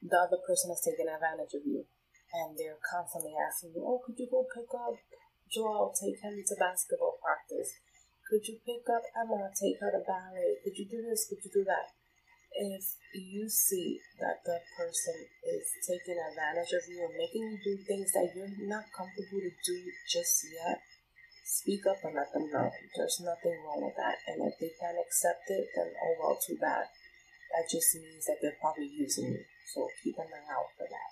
the 0.00 0.16
other 0.16 0.40
person 0.40 0.72
is 0.72 0.80
taking 0.80 1.08
advantage 1.08 1.52
of 1.52 1.64
you 1.64 1.84
and 2.32 2.56
they're 2.56 2.80
constantly 2.80 3.36
asking 3.36 3.76
you, 3.76 3.84
Oh, 3.84 4.00
could 4.04 4.16
you 4.16 4.28
go 4.30 4.48
pick 4.48 4.72
up 4.72 4.96
Joel, 5.52 5.92
take 5.92 6.20
him 6.24 6.40
to 6.40 6.54
basketball 6.56 7.20
practice? 7.20 7.76
Could 8.28 8.48
you 8.48 8.56
pick 8.64 8.88
up 8.88 9.04
Emma, 9.12 9.52
take 9.52 9.76
her 9.80 9.92
to 9.92 10.00
ballet? 10.00 10.56
Could 10.64 10.76
you 10.80 10.88
do 10.88 11.04
this? 11.04 11.28
Could 11.28 11.44
you 11.44 11.52
do 11.52 11.64
that? 11.68 11.92
If 12.54 12.86
you 13.14 13.48
see 13.50 13.98
that 14.22 14.46
the 14.46 14.62
person 14.78 15.26
is 15.42 15.66
taking 15.82 16.14
advantage 16.14 16.70
of 16.70 16.86
you 16.86 17.02
or 17.02 17.10
making 17.18 17.42
you 17.42 17.58
do 17.58 17.74
things 17.82 18.12
that 18.14 18.30
you're 18.30 18.54
not 18.70 18.86
comfortable 18.94 19.42
to 19.42 19.50
do 19.50 19.78
just 20.06 20.46
yet, 20.54 20.78
speak 21.42 21.82
up 21.86 21.98
and 22.06 22.14
let 22.14 22.30
them 22.32 22.46
know. 22.54 22.70
There's 22.94 23.18
nothing 23.20 23.58
wrong 23.66 23.82
with 23.82 23.98
that. 23.98 24.22
And 24.30 24.46
if 24.46 24.54
they 24.62 24.70
can't 24.78 25.02
accept 25.02 25.50
it, 25.50 25.66
then 25.74 25.90
oh 25.98 26.14
well, 26.22 26.38
too 26.38 26.56
bad. 26.62 26.86
That 27.54 27.66
just 27.70 27.94
means 27.94 28.26
that 28.26 28.38
they're 28.38 28.58
probably 28.62 28.90
using 28.90 29.34
you. 29.34 29.44
So 29.74 29.90
keep 30.02 30.18
an 30.18 30.30
eye 30.30 30.54
out 30.54 30.70
for 30.78 30.86
that. 30.86 31.10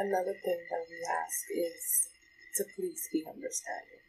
Another 0.00 0.32
thing 0.32 0.60
that 0.72 0.84
we 0.88 0.96
ask 1.04 1.44
is 1.52 2.08
to 2.56 2.64
please 2.76 3.08
be 3.12 3.20
understanding. 3.28 4.04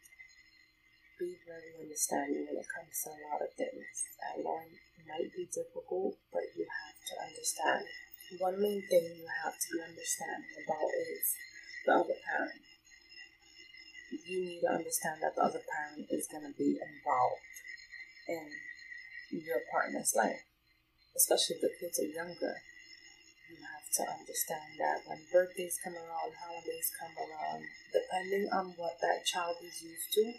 Be 1.20 1.36
very 1.44 1.76
understanding 1.80 2.48
when 2.48 2.60
it 2.60 2.68
comes 2.72 2.96
to 3.04 3.12
a 3.12 3.20
lot 3.28 3.44
of 3.44 3.52
things. 3.56 3.88
I 4.20 4.40
it 4.40 4.93
might 5.08 5.30
be 5.36 5.46
difficult, 5.48 6.16
but 6.32 6.44
you 6.56 6.66
have 6.66 6.98
to 7.00 7.14
understand. 7.24 7.84
One 8.40 8.60
main 8.60 8.82
thing 8.88 9.04
you 9.14 9.28
have 9.44 9.54
to 9.54 9.66
be 9.72 9.80
understanding 9.84 10.56
about 10.64 10.90
is 10.96 11.24
the 11.86 11.92
other 11.92 12.18
parent 12.24 12.64
you 14.22 14.46
need 14.46 14.60
to 14.62 14.70
understand 14.70 15.18
that 15.22 15.34
the 15.34 15.42
other 15.42 15.62
parent 15.66 16.06
is 16.10 16.30
going 16.30 16.46
to 16.46 16.54
be 16.54 16.78
involved 16.78 17.42
in 18.28 18.46
your 19.42 19.66
partner's 19.72 20.14
life, 20.14 20.46
especially 21.16 21.58
if 21.58 21.62
the 21.62 21.74
kids 21.80 21.98
are 21.98 22.14
younger. 22.14 22.54
You 23.50 23.58
have 23.58 23.86
to 23.98 24.02
understand 24.06 24.78
that 24.78 25.02
when 25.06 25.18
birthdays 25.32 25.78
come 25.82 25.94
around, 25.94 26.38
holidays 26.38 26.90
come 26.94 27.14
around, 27.18 27.66
depending 27.90 28.48
on 28.54 28.74
what 28.78 29.02
that 29.02 29.26
child 29.26 29.56
is 29.62 29.82
used 29.82 30.10
to, 30.14 30.32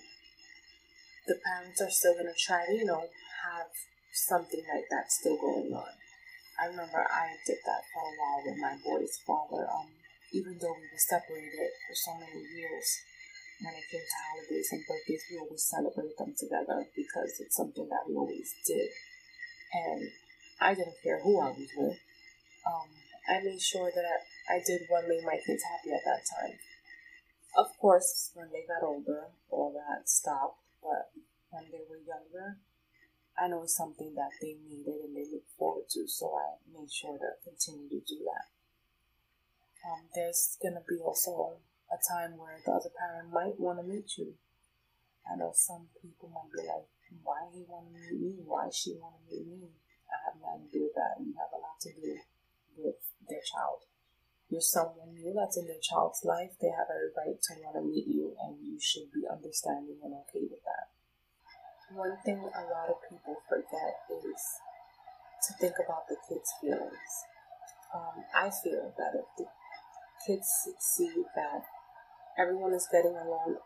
the 1.28 1.40
parents 1.44 1.82
are 1.82 1.92
still 1.92 2.14
going 2.14 2.32
to 2.32 2.40
try 2.40 2.66
to, 2.66 2.74
you 2.74 2.86
know, 2.86 3.10
have 3.44 3.70
something 4.16 4.64
like 4.64 4.88
that 4.90 5.12
still 5.12 5.36
going 5.36 5.76
on. 5.76 5.92
I 6.56 6.72
remember 6.72 7.04
I 7.04 7.36
did 7.44 7.60
that 7.68 7.84
for 7.92 8.00
a 8.00 8.16
while 8.16 8.42
with 8.48 8.58
my 8.64 8.76
boy's 8.80 9.20
father. 9.28 9.68
Um, 9.68 9.92
even 10.32 10.56
though 10.60 10.72
we 10.72 10.88
were 10.88 11.06
separated 11.12 11.72
for 11.84 11.96
so 11.96 12.16
many 12.16 12.40
years, 12.56 12.88
when 13.60 13.76
it 13.76 13.88
came 13.92 14.04
to 14.04 14.26
holidays 14.32 14.70
and 14.72 14.84
birthdays, 14.88 15.24
we 15.32 15.40
always 15.40 15.64
celebrate 15.64 16.16
them 16.18 16.32
together 16.32 16.88
because 16.96 17.40
it's 17.40 17.56
something 17.56 17.88
that 17.92 18.08
we 18.08 18.16
always 18.16 18.56
did. 18.66 18.90
And 19.76 20.12
I 20.60 20.74
didn't 20.74 21.04
care 21.04 21.20
who 21.20 21.40
I 21.40 21.52
was 21.52 21.72
with. 21.76 22.00
Um, 22.64 22.90
I 23.28 23.44
made 23.44 23.62
sure 23.62 23.92
that 23.92 24.20
I 24.48 24.64
did 24.66 24.88
what 24.88 25.08
made 25.08 25.24
my 25.24 25.40
kids 25.44 25.64
happy 25.64 25.92
at 25.92 26.08
that 26.08 26.24
time. 26.24 26.56
Of 27.58 27.68
course, 27.80 28.32
when 28.34 28.48
they 28.52 28.64
got 28.68 28.86
older, 28.86 29.28
all 29.50 29.76
that 29.76 30.08
stopped. 30.08 30.60
But 30.82 31.12
when 31.52 31.66
they 31.72 31.84
were 31.90 32.00
younger, 32.00 32.60
I 33.38 33.48
know 33.48 33.64
it's 33.64 33.76
something 33.76 34.16
that 34.16 34.32
they 34.42 34.56
needed 34.68 35.04
and 35.04 35.16
they 35.16 35.28
look 35.32 35.44
forward 35.58 35.90
to, 35.92 36.08
so 36.08 36.32
I 36.32 36.56
made 36.72 36.92
sure 36.92 37.18
to 37.18 37.36
continue 37.44 37.90
to 37.90 38.00
do 38.00 38.24
that. 38.24 38.48
Um, 39.86 40.08
there's 40.16 40.58
gonna 40.64 40.82
be 40.88 40.98
also 41.04 41.60
a 41.92 42.00
time 42.00 42.38
where 42.38 42.58
the 42.66 42.72
other 42.72 42.90
parent 42.98 43.32
might 43.32 43.60
want 43.60 43.80
to 43.80 43.84
meet 43.84 44.18
you. 44.18 44.36
I 45.30 45.36
know 45.36 45.52
some 45.54 45.90
people 46.02 46.30
might 46.30 46.52
be 46.52 46.66
like, 46.66 46.88
why 47.24 47.50
he 47.54 47.66
want 47.68 47.92
to 47.92 48.00
meet 48.00 48.22
me? 48.22 48.34
Why 48.46 48.70
she 48.72 48.96
want 48.96 49.16
to 49.20 49.36
meet 49.36 49.48
me? 49.48 49.70
I 50.10 50.16
have 50.26 50.40
nothing 50.42 50.72
to 50.72 50.78
do 50.78 50.84
with 50.86 50.96
that. 50.96 51.20
You 51.20 51.34
have 51.38 51.54
a 51.54 51.62
lot 51.62 51.78
to 51.82 51.92
do 51.94 52.18
with 52.78 53.02
their 53.28 53.44
child. 53.44 53.84
You're 54.50 54.62
someone 54.62 55.14
new 55.14 55.34
that's 55.34 55.58
in 55.58 55.68
their 55.68 55.82
child's 55.82 56.24
life. 56.24 56.54
They 56.62 56.70
have 56.70 56.88
every 56.90 57.12
right 57.18 57.42
to 57.42 57.54
want 57.66 57.76
to 57.78 57.84
meet 57.84 58.08
you, 58.08 58.38
and 58.42 58.58
you 58.62 58.80
should 58.80 59.12
be 59.12 59.26
understanding 59.28 59.98
and 60.04 60.14
okay 60.26 60.46
with 60.46 60.62
that. 60.64 60.95
One 61.94 62.18
thing 62.26 62.42
a 62.42 62.64
lot 62.74 62.90
of 62.90 62.98
people 63.10 63.38
forget 63.48 64.02
is 64.10 64.42
to 65.48 65.54
think 65.62 65.76
about 65.78 66.10
the 66.10 66.18
kids' 66.28 66.54
feelings. 66.60 67.14
Um, 67.94 68.26
I 68.34 68.50
feel 68.50 68.92
that 68.98 69.14
if 69.14 69.30
the 69.38 69.46
kids 70.26 70.50
see 70.80 71.24
that 71.36 71.62
everyone 72.38 72.74
is 72.74 72.90
getting 72.92 73.16
along, 73.16 73.58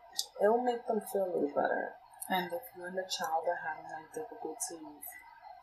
it'll 0.42 0.62
make 0.62 0.86
them 0.86 1.00
feel 1.12 1.24
a 1.24 1.32
little 1.32 1.54
better. 1.56 1.96
And 2.28 2.52
if 2.52 2.62
you 2.76 2.84
and 2.84 2.96
the 2.96 3.08
child 3.08 3.48
are 3.48 3.64
having 3.64 3.88
like 3.88 4.12
difficulties 4.12 5.06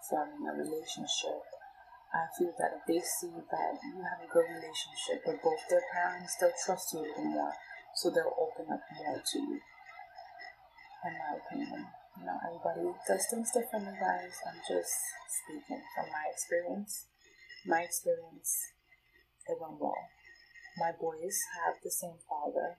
forming 0.10 0.44
a 0.50 0.54
relationship, 0.58 1.46
I 2.12 2.26
feel 2.34 2.52
that 2.58 2.82
if 2.82 2.84
they 2.88 3.00
see 3.00 3.38
that 3.38 3.74
you 3.86 4.02
have 4.02 4.26
a 4.26 4.32
good 4.34 4.50
relationship 4.50 5.22
with 5.28 5.44
both 5.44 5.62
their 5.70 5.86
parents, 5.94 6.36
they'll 6.42 6.58
trust 6.66 6.94
you 6.94 7.00
a 7.00 7.08
little 7.08 7.26
more. 7.26 7.54
So 7.96 8.10
they'll 8.10 8.34
open 8.34 8.74
up 8.74 8.82
more 8.98 9.22
to 9.22 9.40
you. 9.40 9.62
In 11.06 11.14
my 11.14 11.38
opinion. 11.38 11.86
You 12.18 12.26
know, 12.26 12.40
everybody 12.42 12.98
does 13.06 13.26
things 13.30 13.52
differently, 13.54 13.94
guys. 13.94 14.34
I'm 14.50 14.62
just 14.66 14.94
speaking 15.30 15.82
from 15.94 16.08
my 16.10 16.26
experience. 16.34 17.06
My 17.66 17.82
experience, 17.86 18.74
it 19.46 19.58
went 19.62 19.80
well. 19.80 20.10
My 20.78 20.92
boys 20.94 21.38
have 21.62 21.78
the 21.84 21.92
same 21.92 22.18
father, 22.30 22.78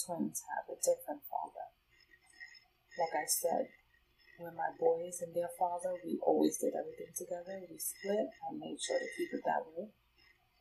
twins 0.00 0.42
have 0.48 0.64
a 0.68 0.80
different 0.80 1.24
father. 1.28 1.66
Like 2.96 3.16
I 3.16 3.26
said, 3.28 3.68
with 4.40 4.56
my 4.56 4.72
boys 4.80 5.20
and 5.20 5.34
their 5.36 5.52
father, 5.58 6.00
we 6.04 6.20
always 6.24 6.56
did 6.56 6.72
everything 6.72 7.12
together. 7.12 7.60
We 7.68 7.76
split 7.76 8.32
and 8.48 8.60
made 8.60 8.80
sure 8.80 8.98
to 8.98 9.08
keep 9.16 9.32
it 9.32 9.44
that 9.44 9.68
way. 9.68 9.92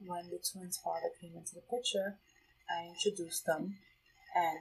When 0.03 0.27
the 0.27 0.39
twins' 0.39 0.79
father 0.83 1.11
came 1.19 1.35
into 1.35 1.55
the 1.55 1.67
picture, 1.67 2.19
I 2.67 2.91
introduced 2.91 3.45
them, 3.45 3.79
and 4.35 4.59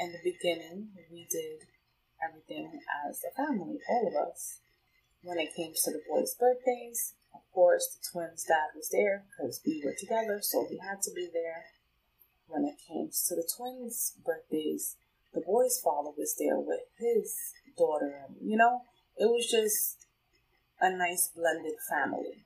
in 0.00 0.12
the 0.12 0.24
beginning, 0.24 0.92
we 1.10 1.26
did 1.28 1.68
everything 2.22 2.80
as 3.06 3.22
a 3.24 3.34
family, 3.34 3.78
all 3.88 4.08
of 4.08 4.28
us. 4.28 4.60
When 5.22 5.38
it 5.38 5.54
came 5.54 5.72
to 5.74 5.90
the 5.90 6.02
boys' 6.08 6.34
birthdays, 6.34 7.14
of 7.34 7.42
course, 7.52 7.86
the 7.88 8.00
twins' 8.12 8.44
dad 8.44 8.72
was 8.74 8.88
there 8.90 9.24
because 9.28 9.60
we 9.66 9.82
were 9.84 9.94
together, 9.98 10.40
so 10.42 10.66
he 10.68 10.78
had 10.78 11.02
to 11.02 11.12
be 11.14 11.28
there 11.32 11.64
when 12.50 12.64
it 12.64 12.74
came 12.86 13.08
to 13.08 13.34
the 13.36 13.46
twins' 13.46 14.14
birthdays, 14.24 14.96
the 15.32 15.40
boy's 15.40 15.80
father 15.82 16.10
was 16.18 16.34
there 16.38 16.58
with 16.58 16.82
his 16.98 17.54
daughter, 17.78 18.26
you 18.42 18.56
know, 18.56 18.82
it 19.16 19.26
was 19.26 19.46
just 19.46 20.06
a 20.80 20.90
nice 20.90 21.30
blended 21.34 21.78
family. 21.88 22.42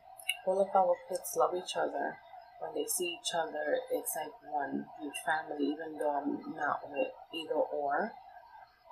All 0.47 0.61
of 0.61 0.69
our 0.77 0.95
kids 1.09 1.33
love 1.37 1.55
each 1.57 1.77
other. 1.77 2.19
When 2.61 2.75
they 2.75 2.87
see 2.87 3.17
each 3.17 3.33
other, 3.35 3.81
it's 3.91 4.13
like 4.15 4.33
one 4.53 4.85
huge 5.01 5.21
family, 5.25 5.73
even 5.73 5.99
though 5.99 6.21
I'm 6.21 6.55
not 6.55 6.81
with 6.91 7.09
either 7.33 7.55
or 7.55 8.13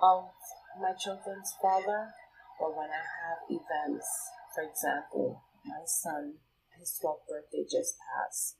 of 0.01 0.29
my 0.79 0.93
children's 0.93 1.53
father. 1.61 2.13
But 2.59 2.77
when 2.77 2.89
I 2.89 3.03
have 3.03 3.45
events, 3.49 4.07
for 4.53 4.63
example, 4.63 5.43
my 5.65 5.83
son, 5.85 6.35
his 6.77 6.99
12th 7.01 7.27
birthday 7.27 7.65
just 7.69 7.95
passed 7.99 8.57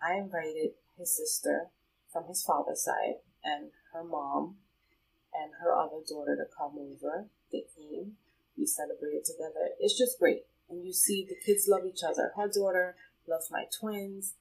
I 0.00 0.14
invited 0.14 0.72
his 0.96 1.16
sister 1.16 1.70
from 2.12 2.26
his 2.28 2.42
father's 2.42 2.84
side 2.84 3.20
and 3.44 3.70
her 3.92 4.04
mom 4.04 4.56
and 5.34 5.52
her 5.60 5.72
other 5.72 6.02
daughter 6.08 6.36
to 6.36 6.46
come 6.56 6.78
over. 6.78 7.26
They 7.52 7.64
came. 7.76 8.12
We 8.56 8.66
celebrated 8.66 9.24
together. 9.24 9.74
It's 9.78 9.98
just 9.98 10.18
great. 10.18 10.42
And 10.68 10.84
you 10.84 10.92
see 10.92 11.26
the 11.28 11.36
kids 11.44 11.66
love 11.68 11.86
each 11.86 12.02
other. 12.06 12.32
Her 12.36 12.48
daughter 12.48 12.96
loves 13.26 13.50
my 13.50 13.64
twins. 13.80 14.34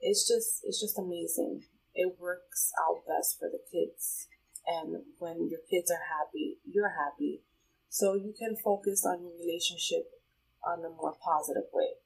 It's 0.00 0.26
just 0.26 0.62
it's 0.64 0.80
just 0.80 0.98
amazing. 0.98 1.64
It 1.94 2.18
works 2.18 2.72
out 2.88 3.02
best 3.06 3.38
for 3.38 3.48
the 3.50 3.60
kids. 3.70 4.28
And 4.66 5.02
when 5.18 5.48
your 5.48 5.60
kids 5.68 5.90
are 5.90 6.06
happy, 6.06 6.58
you're 6.64 6.94
happy. 6.96 7.42
So 7.88 8.14
you 8.14 8.32
can 8.36 8.56
focus 8.56 9.04
on 9.04 9.22
your 9.22 9.36
relationship 9.38 10.22
on 10.64 10.84
a 10.84 10.88
more 10.88 11.14
positive 11.22 11.68
way. 11.72 11.98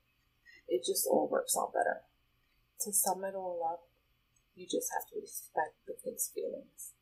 It 0.69 0.85
just 0.85 1.07
all 1.07 1.29
works 1.31 1.57
out 1.59 1.73
better. 1.73 2.03
To 2.81 2.92
sum 2.92 3.25
it 3.25 3.35
all 3.35 3.62
up, 3.64 3.88
you 4.55 4.66
just 4.66 4.90
have 4.92 5.09
to 5.11 5.21
respect 5.21 5.77
the 5.87 5.95
kids' 6.03 6.31
feelings. 6.35 6.92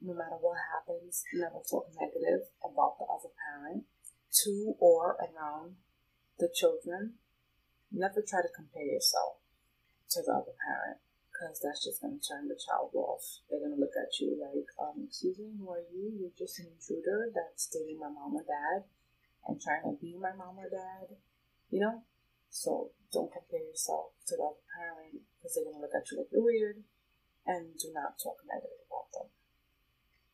No 0.00 0.14
matter 0.14 0.38
what 0.40 0.56
happens, 0.72 1.24
never 1.34 1.60
talk 1.68 1.88
negative 2.00 2.48
about 2.64 2.98
the 2.98 3.04
other 3.04 3.28
parent 3.36 3.84
to 4.44 4.74
or 4.78 5.18
around 5.20 5.76
the 6.38 6.48
children. 6.54 7.14
Never 7.92 8.22
try 8.22 8.40
to 8.40 8.48
compare 8.54 8.86
yourself 8.86 9.36
to 10.10 10.22
the 10.24 10.32
other 10.32 10.54
parent 10.56 10.98
because 11.40 11.56
that's 11.64 11.80
just 11.80 12.04
going 12.04 12.20
to 12.20 12.20
turn 12.20 12.52
the 12.52 12.60
child 12.60 12.92
off. 12.92 13.40
They're 13.48 13.64
going 13.64 13.72
to 13.72 13.80
look 13.80 13.96
at 13.96 14.12
you 14.20 14.36
like, 14.36 14.68
um, 14.76 15.08
excuse 15.08 15.40
me, 15.40 15.56
who 15.56 15.72
are 15.72 15.88
you? 15.88 16.12
You're 16.12 16.36
just 16.36 16.60
an 16.60 16.68
intruder 16.68 17.32
that's 17.32 17.64
dating 17.72 17.96
my 17.96 18.12
mom 18.12 18.36
or 18.36 18.44
dad 18.44 18.84
and 19.48 19.56
trying 19.56 19.88
to 19.88 19.96
be 19.96 20.20
my 20.20 20.36
mom 20.36 20.60
or 20.60 20.68
dad, 20.68 21.16
you 21.72 21.80
know? 21.80 22.04
So 22.52 22.92
don't 23.08 23.32
compare 23.32 23.64
yourself 23.64 24.12
to 24.28 24.36
the 24.36 24.52
other 24.52 24.60
parent 24.76 25.24
because 25.40 25.56
they're 25.56 25.64
going 25.64 25.80
to 25.80 25.84
look 25.88 25.96
at 25.96 26.12
you 26.12 26.20
like 26.20 26.28
you're 26.28 26.44
weird 26.44 26.84
and 27.48 27.72
do 27.80 27.88
not 27.88 28.20
talk 28.20 28.44
negative 28.44 28.84
about 28.84 29.08
them. 29.16 29.32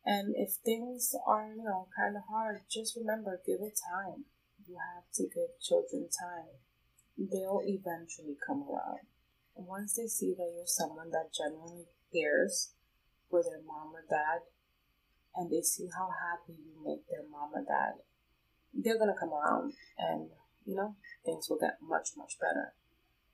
And 0.03 0.35
if 0.35 0.59
things 0.66 1.14
are, 1.23 1.55
you 1.55 1.62
know, 1.62 1.87
kind 1.95 2.19
of 2.19 2.27
hard, 2.27 2.66
just 2.66 2.99
remember, 2.99 3.38
give 3.47 3.62
it 3.62 3.79
time. 3.79 4.27
You 4.66 4.75
have 4.83 5.07
to 5.23 5.31
give 5.31 5.55
children 5.62 6.11
time. 6.11 6.59
They'll 7.14 7.62
eventually 7.62 8.35
come 8.42 8.66
around. 8.66 9.07
Once 9.57 9.95
they 9.95 10.07
see 10.07 10.35
that 10.37 10.53
you're 10.55 10.66
someone 10.66 11.11
that 11.11 11.33
genuinely 11.33 11.87
cares 12.12 12.73
for 13.31 13.42
their 13.42 13.61
mom 13.66 13.95
or 13.95 14.05
dad, 14.09 14.45
and 15.35 15.51
they 15.51 15.62
see 15.62 15.88
how 15.97 16.09
happy 16.09 16.53
you 16.53 16.77
make 16.85 17.09
their 17.09 17.25
mom 17.29 17.51
or 17.55 17.64
dad, 17.64 18.01
they're 18.73 18.99
gonna 18.99 19.16
come 19.19 19.33
around 19.33 19.73
and 19.99 20.29
you 20.64 20.75
know 20.75 20.95
things 21.25 21.49
will 21.49 21.59
get 21.59 21.79
much 21.81 22.11
much 22.16 22.38
better. 22.38 22.75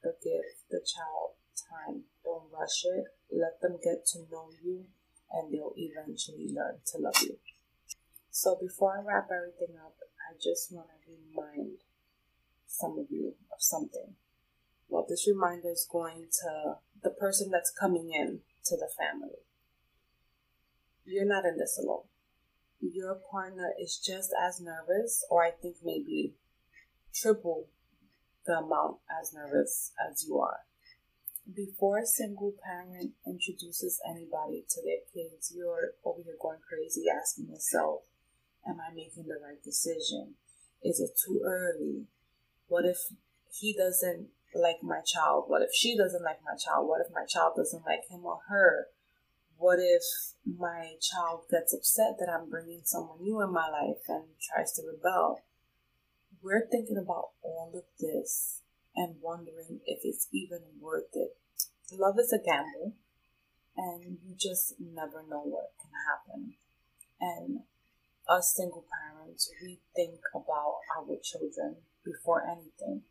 But 0.02 0.22
give 0.22 0.42
the 0.70 0.80
child 0.80 1.34
time. 1.72 2.04
Don't 2.24 2.50
rush 2.52 2.84
it. 2.84 3.04
Let 3.30 3.60
them 3.60 3.78
get 3.82 4.06
to 4.12 4.26
know 4.30 4.50
you, 4.62 4.86
and 5.30 5.52
they'll 5.52 5.74
eventually 5.76 6.48
learn 6.52 6.78
to 6.92 6.98
love 6.98 7.16
you. 7.22 7.38
So 8.30 8.56
before 8.60 8.98
I 8.98 9.02
wrap 9.02 9.28
everything 9.30 9.76
up, 9.76 9.94
I 10.28 10.34
just 10.42 10.72
want 10.72 10.88
to 10.88 11.10
remind 11.10 11.78
some 12.66 12.98
of 12.98 13.06
you 13.10 13.34
of 13.52 13.60
something. 13.60 14.16
Well, 14.92 15.06
this 15.08 15.26
reminder 15.26 15.70
is 15.70 15.88
going 15.90 16.26
to 16.42 16.74
the 17.02 17.08
person 17.08 17.48
that's 17.50 17.72
coming 17.72 18.12
in 18.12 18.40
to 18.66 18.76
the 18.76 18.90
family. 18.92 19.40
You're 21.06 21.24
not 21.24 21.46
in 21.46 21.56
this 21.56 21.80
alone. 21.82 22.04
Your 22.78 23.14
partner 23.14 23.72
is 23.80 23.96
just 23.96 24.34
as 24.38 24.60
nervous, 24.60 25.24
or 25.30 25.46
I 25.46 25.52
think 25.52 25.76
maybe 25.82 26.34
triple 27.14 27.68
the 28.44 28.58
amount 28.58 28.98
as 29.08 29.32
nervous 29.32 29.92
as 29.96 30.26
you 30.28 30.38
are. 30.38 30.58
Before 31.50 31.96
a 31.96 32.06
single 32.06 32.52
parent 32.62 33.12
introduces 33.26 33.98
anybody 34.06 34.66
to 34.68 34.82
their 34.82 35.08
kids, 35.14 35.54
you're 35.56 35.92
over 36.04 36.20
here 36.22 36.36
going 36.38 36.58
crazy 36.68 37.04
asking 37.08 37.48
yourself, 37.48 38.02
Am 38.68 38.76
I 38.78 38.94
making 38.94 39.24
the 39.26 39.40
right 39.42 39.62
decision? 39.64 40.34
Is 40.82 41.00
it 41.00 41.18
too 41.18 41.40
early? 41.42 42.08
What 42.68 42.84
if 42.84 42.98
he 43.50 43.72
doesn't 43.72 44.28
like 44.54 44.82
my 44.82 45.00
child? 45.00 45.44
What 45.48 45.62
if 45.62 45.70
she 45.72 45.96
doesn't 45.96 46.24
like 46.24 46.40
my 46.44 46.56
child? 46.56 46.88
What 46.88 47.00
if 47.00 47.12
my 47.12 47.24
child 47.26 47.54
doesn't 47.56 47.86
like 47.86 48.08
him 48.08 48.24
or 48.24 48.40
her? 48.48 48.88
What 49.56 49.78
if 49.78 50.02
my 50.44 50.94
child 51.00 51.44
gets 51.50 51.72
upset 51.72 52.18
that 52.18 52.28
I'm 52.28 52.50
bringing 52.50 52.82
someone 52.84 53.22
new 53.22 53.40
in 53.40 53.52
my 53.52 53.68
life 53.68 54.02
and 54.08 54.24
tries 54.40 54.72
to 54.72 54.82
rebel? 54.82 55.42
We're 56.42 56.66
thinking 56.66 56.98
about 56.98 57.30
all 57.42 57.70
of 57.74 57.84
this 58.00 58.62
and 58.96 59.16
wondering 59.22 59.80
if 59.86 60.00
it's 60.02 60.28
even 60.32 60.60
worth 60.80 61.14
it. 61.14 61.36
Love 61.92 62.18
is 62.18 62.32
a 62.32 62.42
gamble, 62.42 62.94
and 63.76 64.18
you 64.24 64.34
just 64.36 64.74
never 64.80 65.22
know 65.28 65.42
what 65.44 65.72
can 65.80 65.90
happen. 66.08 66.54
And 67.20 67.60
us 68.28 68.54
single 68.56 68.84
parents, 68.90 69.50
we 69.62 69.78
think 69.94 70.20
about 70.34 70.78
our 70.96 71.16
children 71.22 71.76
before 72.04 72.42
anything 72.44 73.02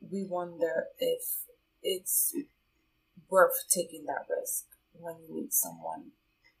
we 0.00 0.24
wonder 0.24 0.86
if 0.98 1.22
it's 1.82 2.34
worth 3.28 3.64
taking 3.68 4.04
that 4.06 4.26
risk 4.28 4.64
when 4.92 5.16
you 5.20 5.34
meet 5.34 5.52
someone. 5.52 6.12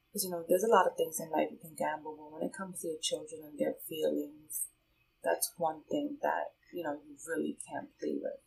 Because, 0.08 0.24
you 0.24 0.30
know, 0.30 0.44
there's 0.48 0.64
a 0.64 0.72
lot 0.72 0.86
of 0.86 0.96
things 0.96 1.20
in 1.20 1.30
life 1.30 1.48
you 1.50 1.58
can 1.58 1.74
gamble, 1.76 2.16
but 2.16 2.32
when 2.32 2.48
it 2.48 2.56
comes 2.56 2.80
to 2.80 2.88
your 2.88 3.00
children 3.02 3.42
and 3.44 3.58
their 3.58 3.74
feelings, 3.88 4.68
that's 5.22 5.52
one 5.56 5.82
thing 5.90 6.16
that, 6.22 6.54
you 6.72 6.82
know, 6.82 6.98
you 7.06 7.16
really 7.26 7.58
can't 7.68 7.88
play 7.98 8.16
with. 8.20 8.40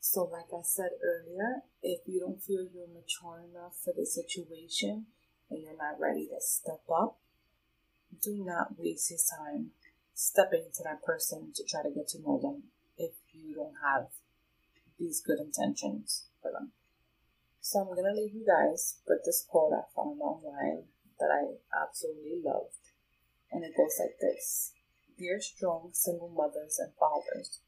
So, 0.00 0.24
like 0.24 0.52
I 0.52 0.62
said 0.62 0.90
earlier, 1.02 1.62
if 1.82 2.00
you 2.06 2.20
don't 2.20 2.42
feel 2.42 2.62
you're 2.62 2.88
mature 2.88 3.44
enough 3.48 3.74
for 3.82 3.92
the 3.96 4.06
situation 4.06 5.06
and 5.50 5.62
you're 5.62 5.76
not 5.76 6.00
ready 6.00 6.26
to 6.26 6.40
step 6.40 6.82
up, 6.92 7.18
do 8.22 8.44
not 8.44 8.78
waste 8.78 9.10
your 9.10 9.18
time 9.38 9.70
stepping 10.14 10.66
to 10.74 10.82
that 10.82 11.02
person 11.02 11.52
to 11.54 11.62
try 11.64 11.82
to 11.82 11.94
get 11.94 12.08
to 12.08 12.20
know 12.20 12.38
them 12.40 12.64
if 12.96 13.12
you 13.32 13.54
don't 13.54 13.76
have 13.84 14.08
these 14.98 15.22
good 15.24 15.38
intentions 15.38 16.26
for 16.42 16.50
them. 16.52 16.72
So 17.60 17.80
I'm 17.80 17.94
gonna 17.94 18.14
leave 18.14 18.34
you 18.34 18.46
guys 18.46 18.98
with 19.06 19.24
this 19.24 19.44
quote 19.48 19.72
I 19.72 19.82
found 19.94 20.20
online 20.20 20.84
that 21.20 21.30
I 21.30 21.58
absolutely 21.74 22.40
loved. 22.42 22.78
And 23.52 23.64
it 23.64 23.76
goes 23.76 23.96
like 23.98 24.18
this 24.20 24.72
Dear 25.18 25.40
strong 25.40 25.90
single 25.92 26.28
mothers 26.28 26.78
and 26.78 26.92
fathers, 26.98 27.60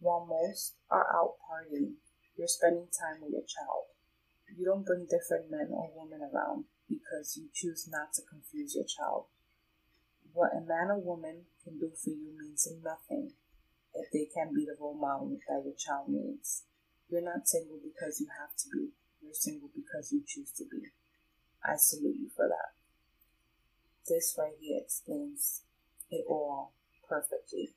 while 0.00 0.26
most 0.26 0.74
are 0.90 1.06
out 1.14 1.36
partying, 1.40 1.94
you're 2.36 2.48
spending 2.48 2.88
time 2.92 3.22
with 3.22 3.32
your 3.32 3.46
child. 3.46 3.86
You 4.56 4.64
don't 4.64 4.84
bring 4.84 5.06
different 5.06 5.50
men 5.50 5.68
or 5.70 5.90
women 5.94 6.20
around 6.20 6.64
because 6.88 7.36
you 7.36 7.48
choose 7.54 7.88
not 7.88 8.12
to 8.14 8.22
confuse 8.22 8.74
your 8.74 8.84
child. 8.84 9.26
What 10.32 10.52
a 10.54 10.60
man 10.60 10.90
or 10.90 11.00
woman 11.00 11.46
can 11.64 11.78
do 11.78 11.90
for 11.96 12.10
you 12.10 12.36
means 12.38 12.68
nothing 12.82 13.32
if 13.94 14.12
they 14.12 14.28
can 14.32 14.52
be 14.54 14.66
the 14.66 14.76
role 14.78 14.98
model 14.98 15.38
that 15.48 15.64
your 15.64 15.74
child 15.74 16.08
needs. 16.08 16.64
You're 17.08 17.22
not 17.22 17.46
single 17.46 17.78
because 17.82 18.20
you 18.20 18.26
have 18.40 18.56
to 18.56 18.68
be. 18.72 18.90
You're 19.22 19.34
single 19.34 19.70
because 19.74 20.12
you 20.12 20.22
choose 20.26 20.50
to 20.58 20.64
be. 20.70 20.90
I 21.64 21.76
salute 21.76 22.16
you 22.18 22.30
for 22.34 22.48
that. 22.48 22.74
This 24.08 24.34
right 24.38 24.54
here 24.60 24.80
explains 24.82 25.62
it 26.10 26.24
all 26.28 26.72
perfectly. 27.08 27.74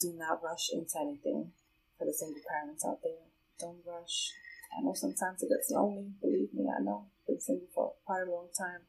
Do 0.00 0.12
not 0.16 0.42
rush 0.42 0.70
into 0.72 0.98
anything 1.00 1.52
for 1.98 2.04
the 2.04 2.12
single 2.12 2.42
parents 2.48 2.84
out 2.84 2.98
there. 3.02 3.26
Don't 3.58 3.82
rush. 3.86 4.32
I 4.76 4.82
know 4.82 4.94
sometimes 4.94 5.42
it 5.42 5.48
gets 5.48 5.70
lonely. 5.70 6.10
Believe 6.20 6.52
me, 6.52 6.66
I 6.68 6.82
know. 6.82 7.06
Been 7.26 7.40
single 7.40 7.68
for 7.74 7.92
quite 8.04 8.22
a 8.26 8.30
long 8.30 8.48
time. 8.56 8.82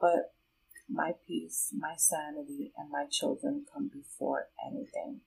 But 0.00 0.32
my 0.88 1.12
peace, 1.26 1.72
my 1.76 1.94
sanity, 1.96 2.72
and 2.76 2.90
my 2.90 3.06
children 3.10 3.66
come 3.72 3.90
before 3.92 4.48
anything. 4.64 5.20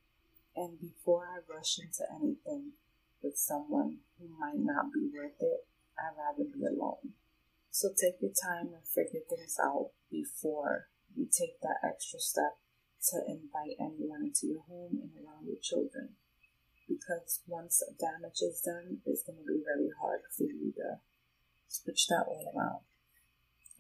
And 0.55 0.79
before 0.79 1.27
I 1.27 1.41
rush 1.51 1.79
into 1.79 2.05
anything 2.13 2.73
with 3.21 3.37
someone 3.37 3.99
who 4.19 4.27
might 4.37 4.59
not 4.59 4.93
be 4.93 5.09
worth 5.13 5.41
it, 5.41 5.65
I'd 5.97 6.17
rather 6.17 6.49
be 6.49 6.65
alone. 6.65 7.13
So 7.71 7.89
take 7.89 8.21
your 8.21 8.31
time 8.31 8.69
and 8.73 8.85
figure 8.85 9.25
things 9.27 9.57
out 9.59 9.91
before 10.11 10.87
you 11.15 11.25
take 11.25 11.59
that 11.61 11.81
extra 11.83 12.19
step 12.19 12.57
to 13.09 13.17
invite 13.27 13.77
anyone 13.79 14.23
into 14.23 14.47
your 14.47 14.61
home 14.69 15.01
and 15.01 15.11
around 15.17 15.47
your 15.47 15.59
children. 15.61 16.09
Because 16.87 17.41
once 17.47 17.81
damage 17.99 18.41
is 18.41 18.61
done, 18.61 19.01
it's 19.05 19.23
going 19.23 19.39
to 19.39 19.45
be 19.45 19.63
very 19.65 19.89
hard 19.99 20.21
for 20.35 20.43
you 20.43 20.71
to 20.77 20.99
switch 21.67 22.07
that 22.07 22.25
all 22.27 22.51
around. 22.55 22.85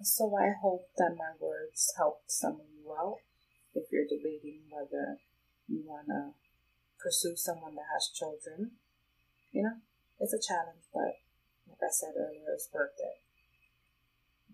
So 0.01 0.35
I 0.35 0.51
hope 0.59 0.89
that 0.97 1.15
my 1.15 1.31
words 1.39 1.93
helped 1.95 2.31
some 2.31 2.53
of 2.53 2.67
you 2.75 2.91
out 2.91 3.19
if 3.75 3.91
you're 3.91 4.09
debating 4.09 4.61
whether 4.69 5.19
you 5.67 5.83
want 5.85 6.07
to 6.07 6.33
pursue 7.03 7.35
someone 7.35 7.75
that 7.75 7.91
has 7.93 8.09
children. 8.15 8.71
You 9.51 9.63
know, 9.63 9.77
it's 10.19 10.33
a 10.33 10.39
challenge, 10.39 10.87
but 10.93 11.19
like 11.67 11.83
I 11.83 11.91
said 11.91 12.13
earlier, 12.17 12.53
it's 12.53 12.69
worth 12.73 12.97
it. 12.97 13.19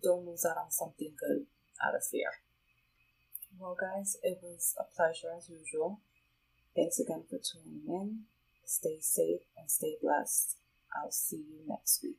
Don't 0.02 0.26
lose 0.26 0.44
out 0.44 0.56
on 0.56 0.70
something 0.70 1.12
good 1.18 1.46
out 1.82 1.94
of 1.94 2.04
fear. 2.04 2.32
Well, 3.58 3.76
guys, 3.78 4.16
it 4.22 4.40
was 4.42 4.74
a 4.78 4.84
pleasure 4.84 5.32
as 5.36 5.48
usual. 5.48 6.00
Thanks 6.74 6.98
again 6.98 7.24
for 7.28 7.38
tuning 7.38 7.84
in. 7.88 8.24
Stay 8.64 8.98
safe 9.00 9.42
and 9.56 9.70
stay 9.70 9.96
blessed. 10.00 10.56
I'll 10.96 11.10
see 11.10 11.36
you 11.36 11.66
next 11.66 12.02
week. 12.02 12.16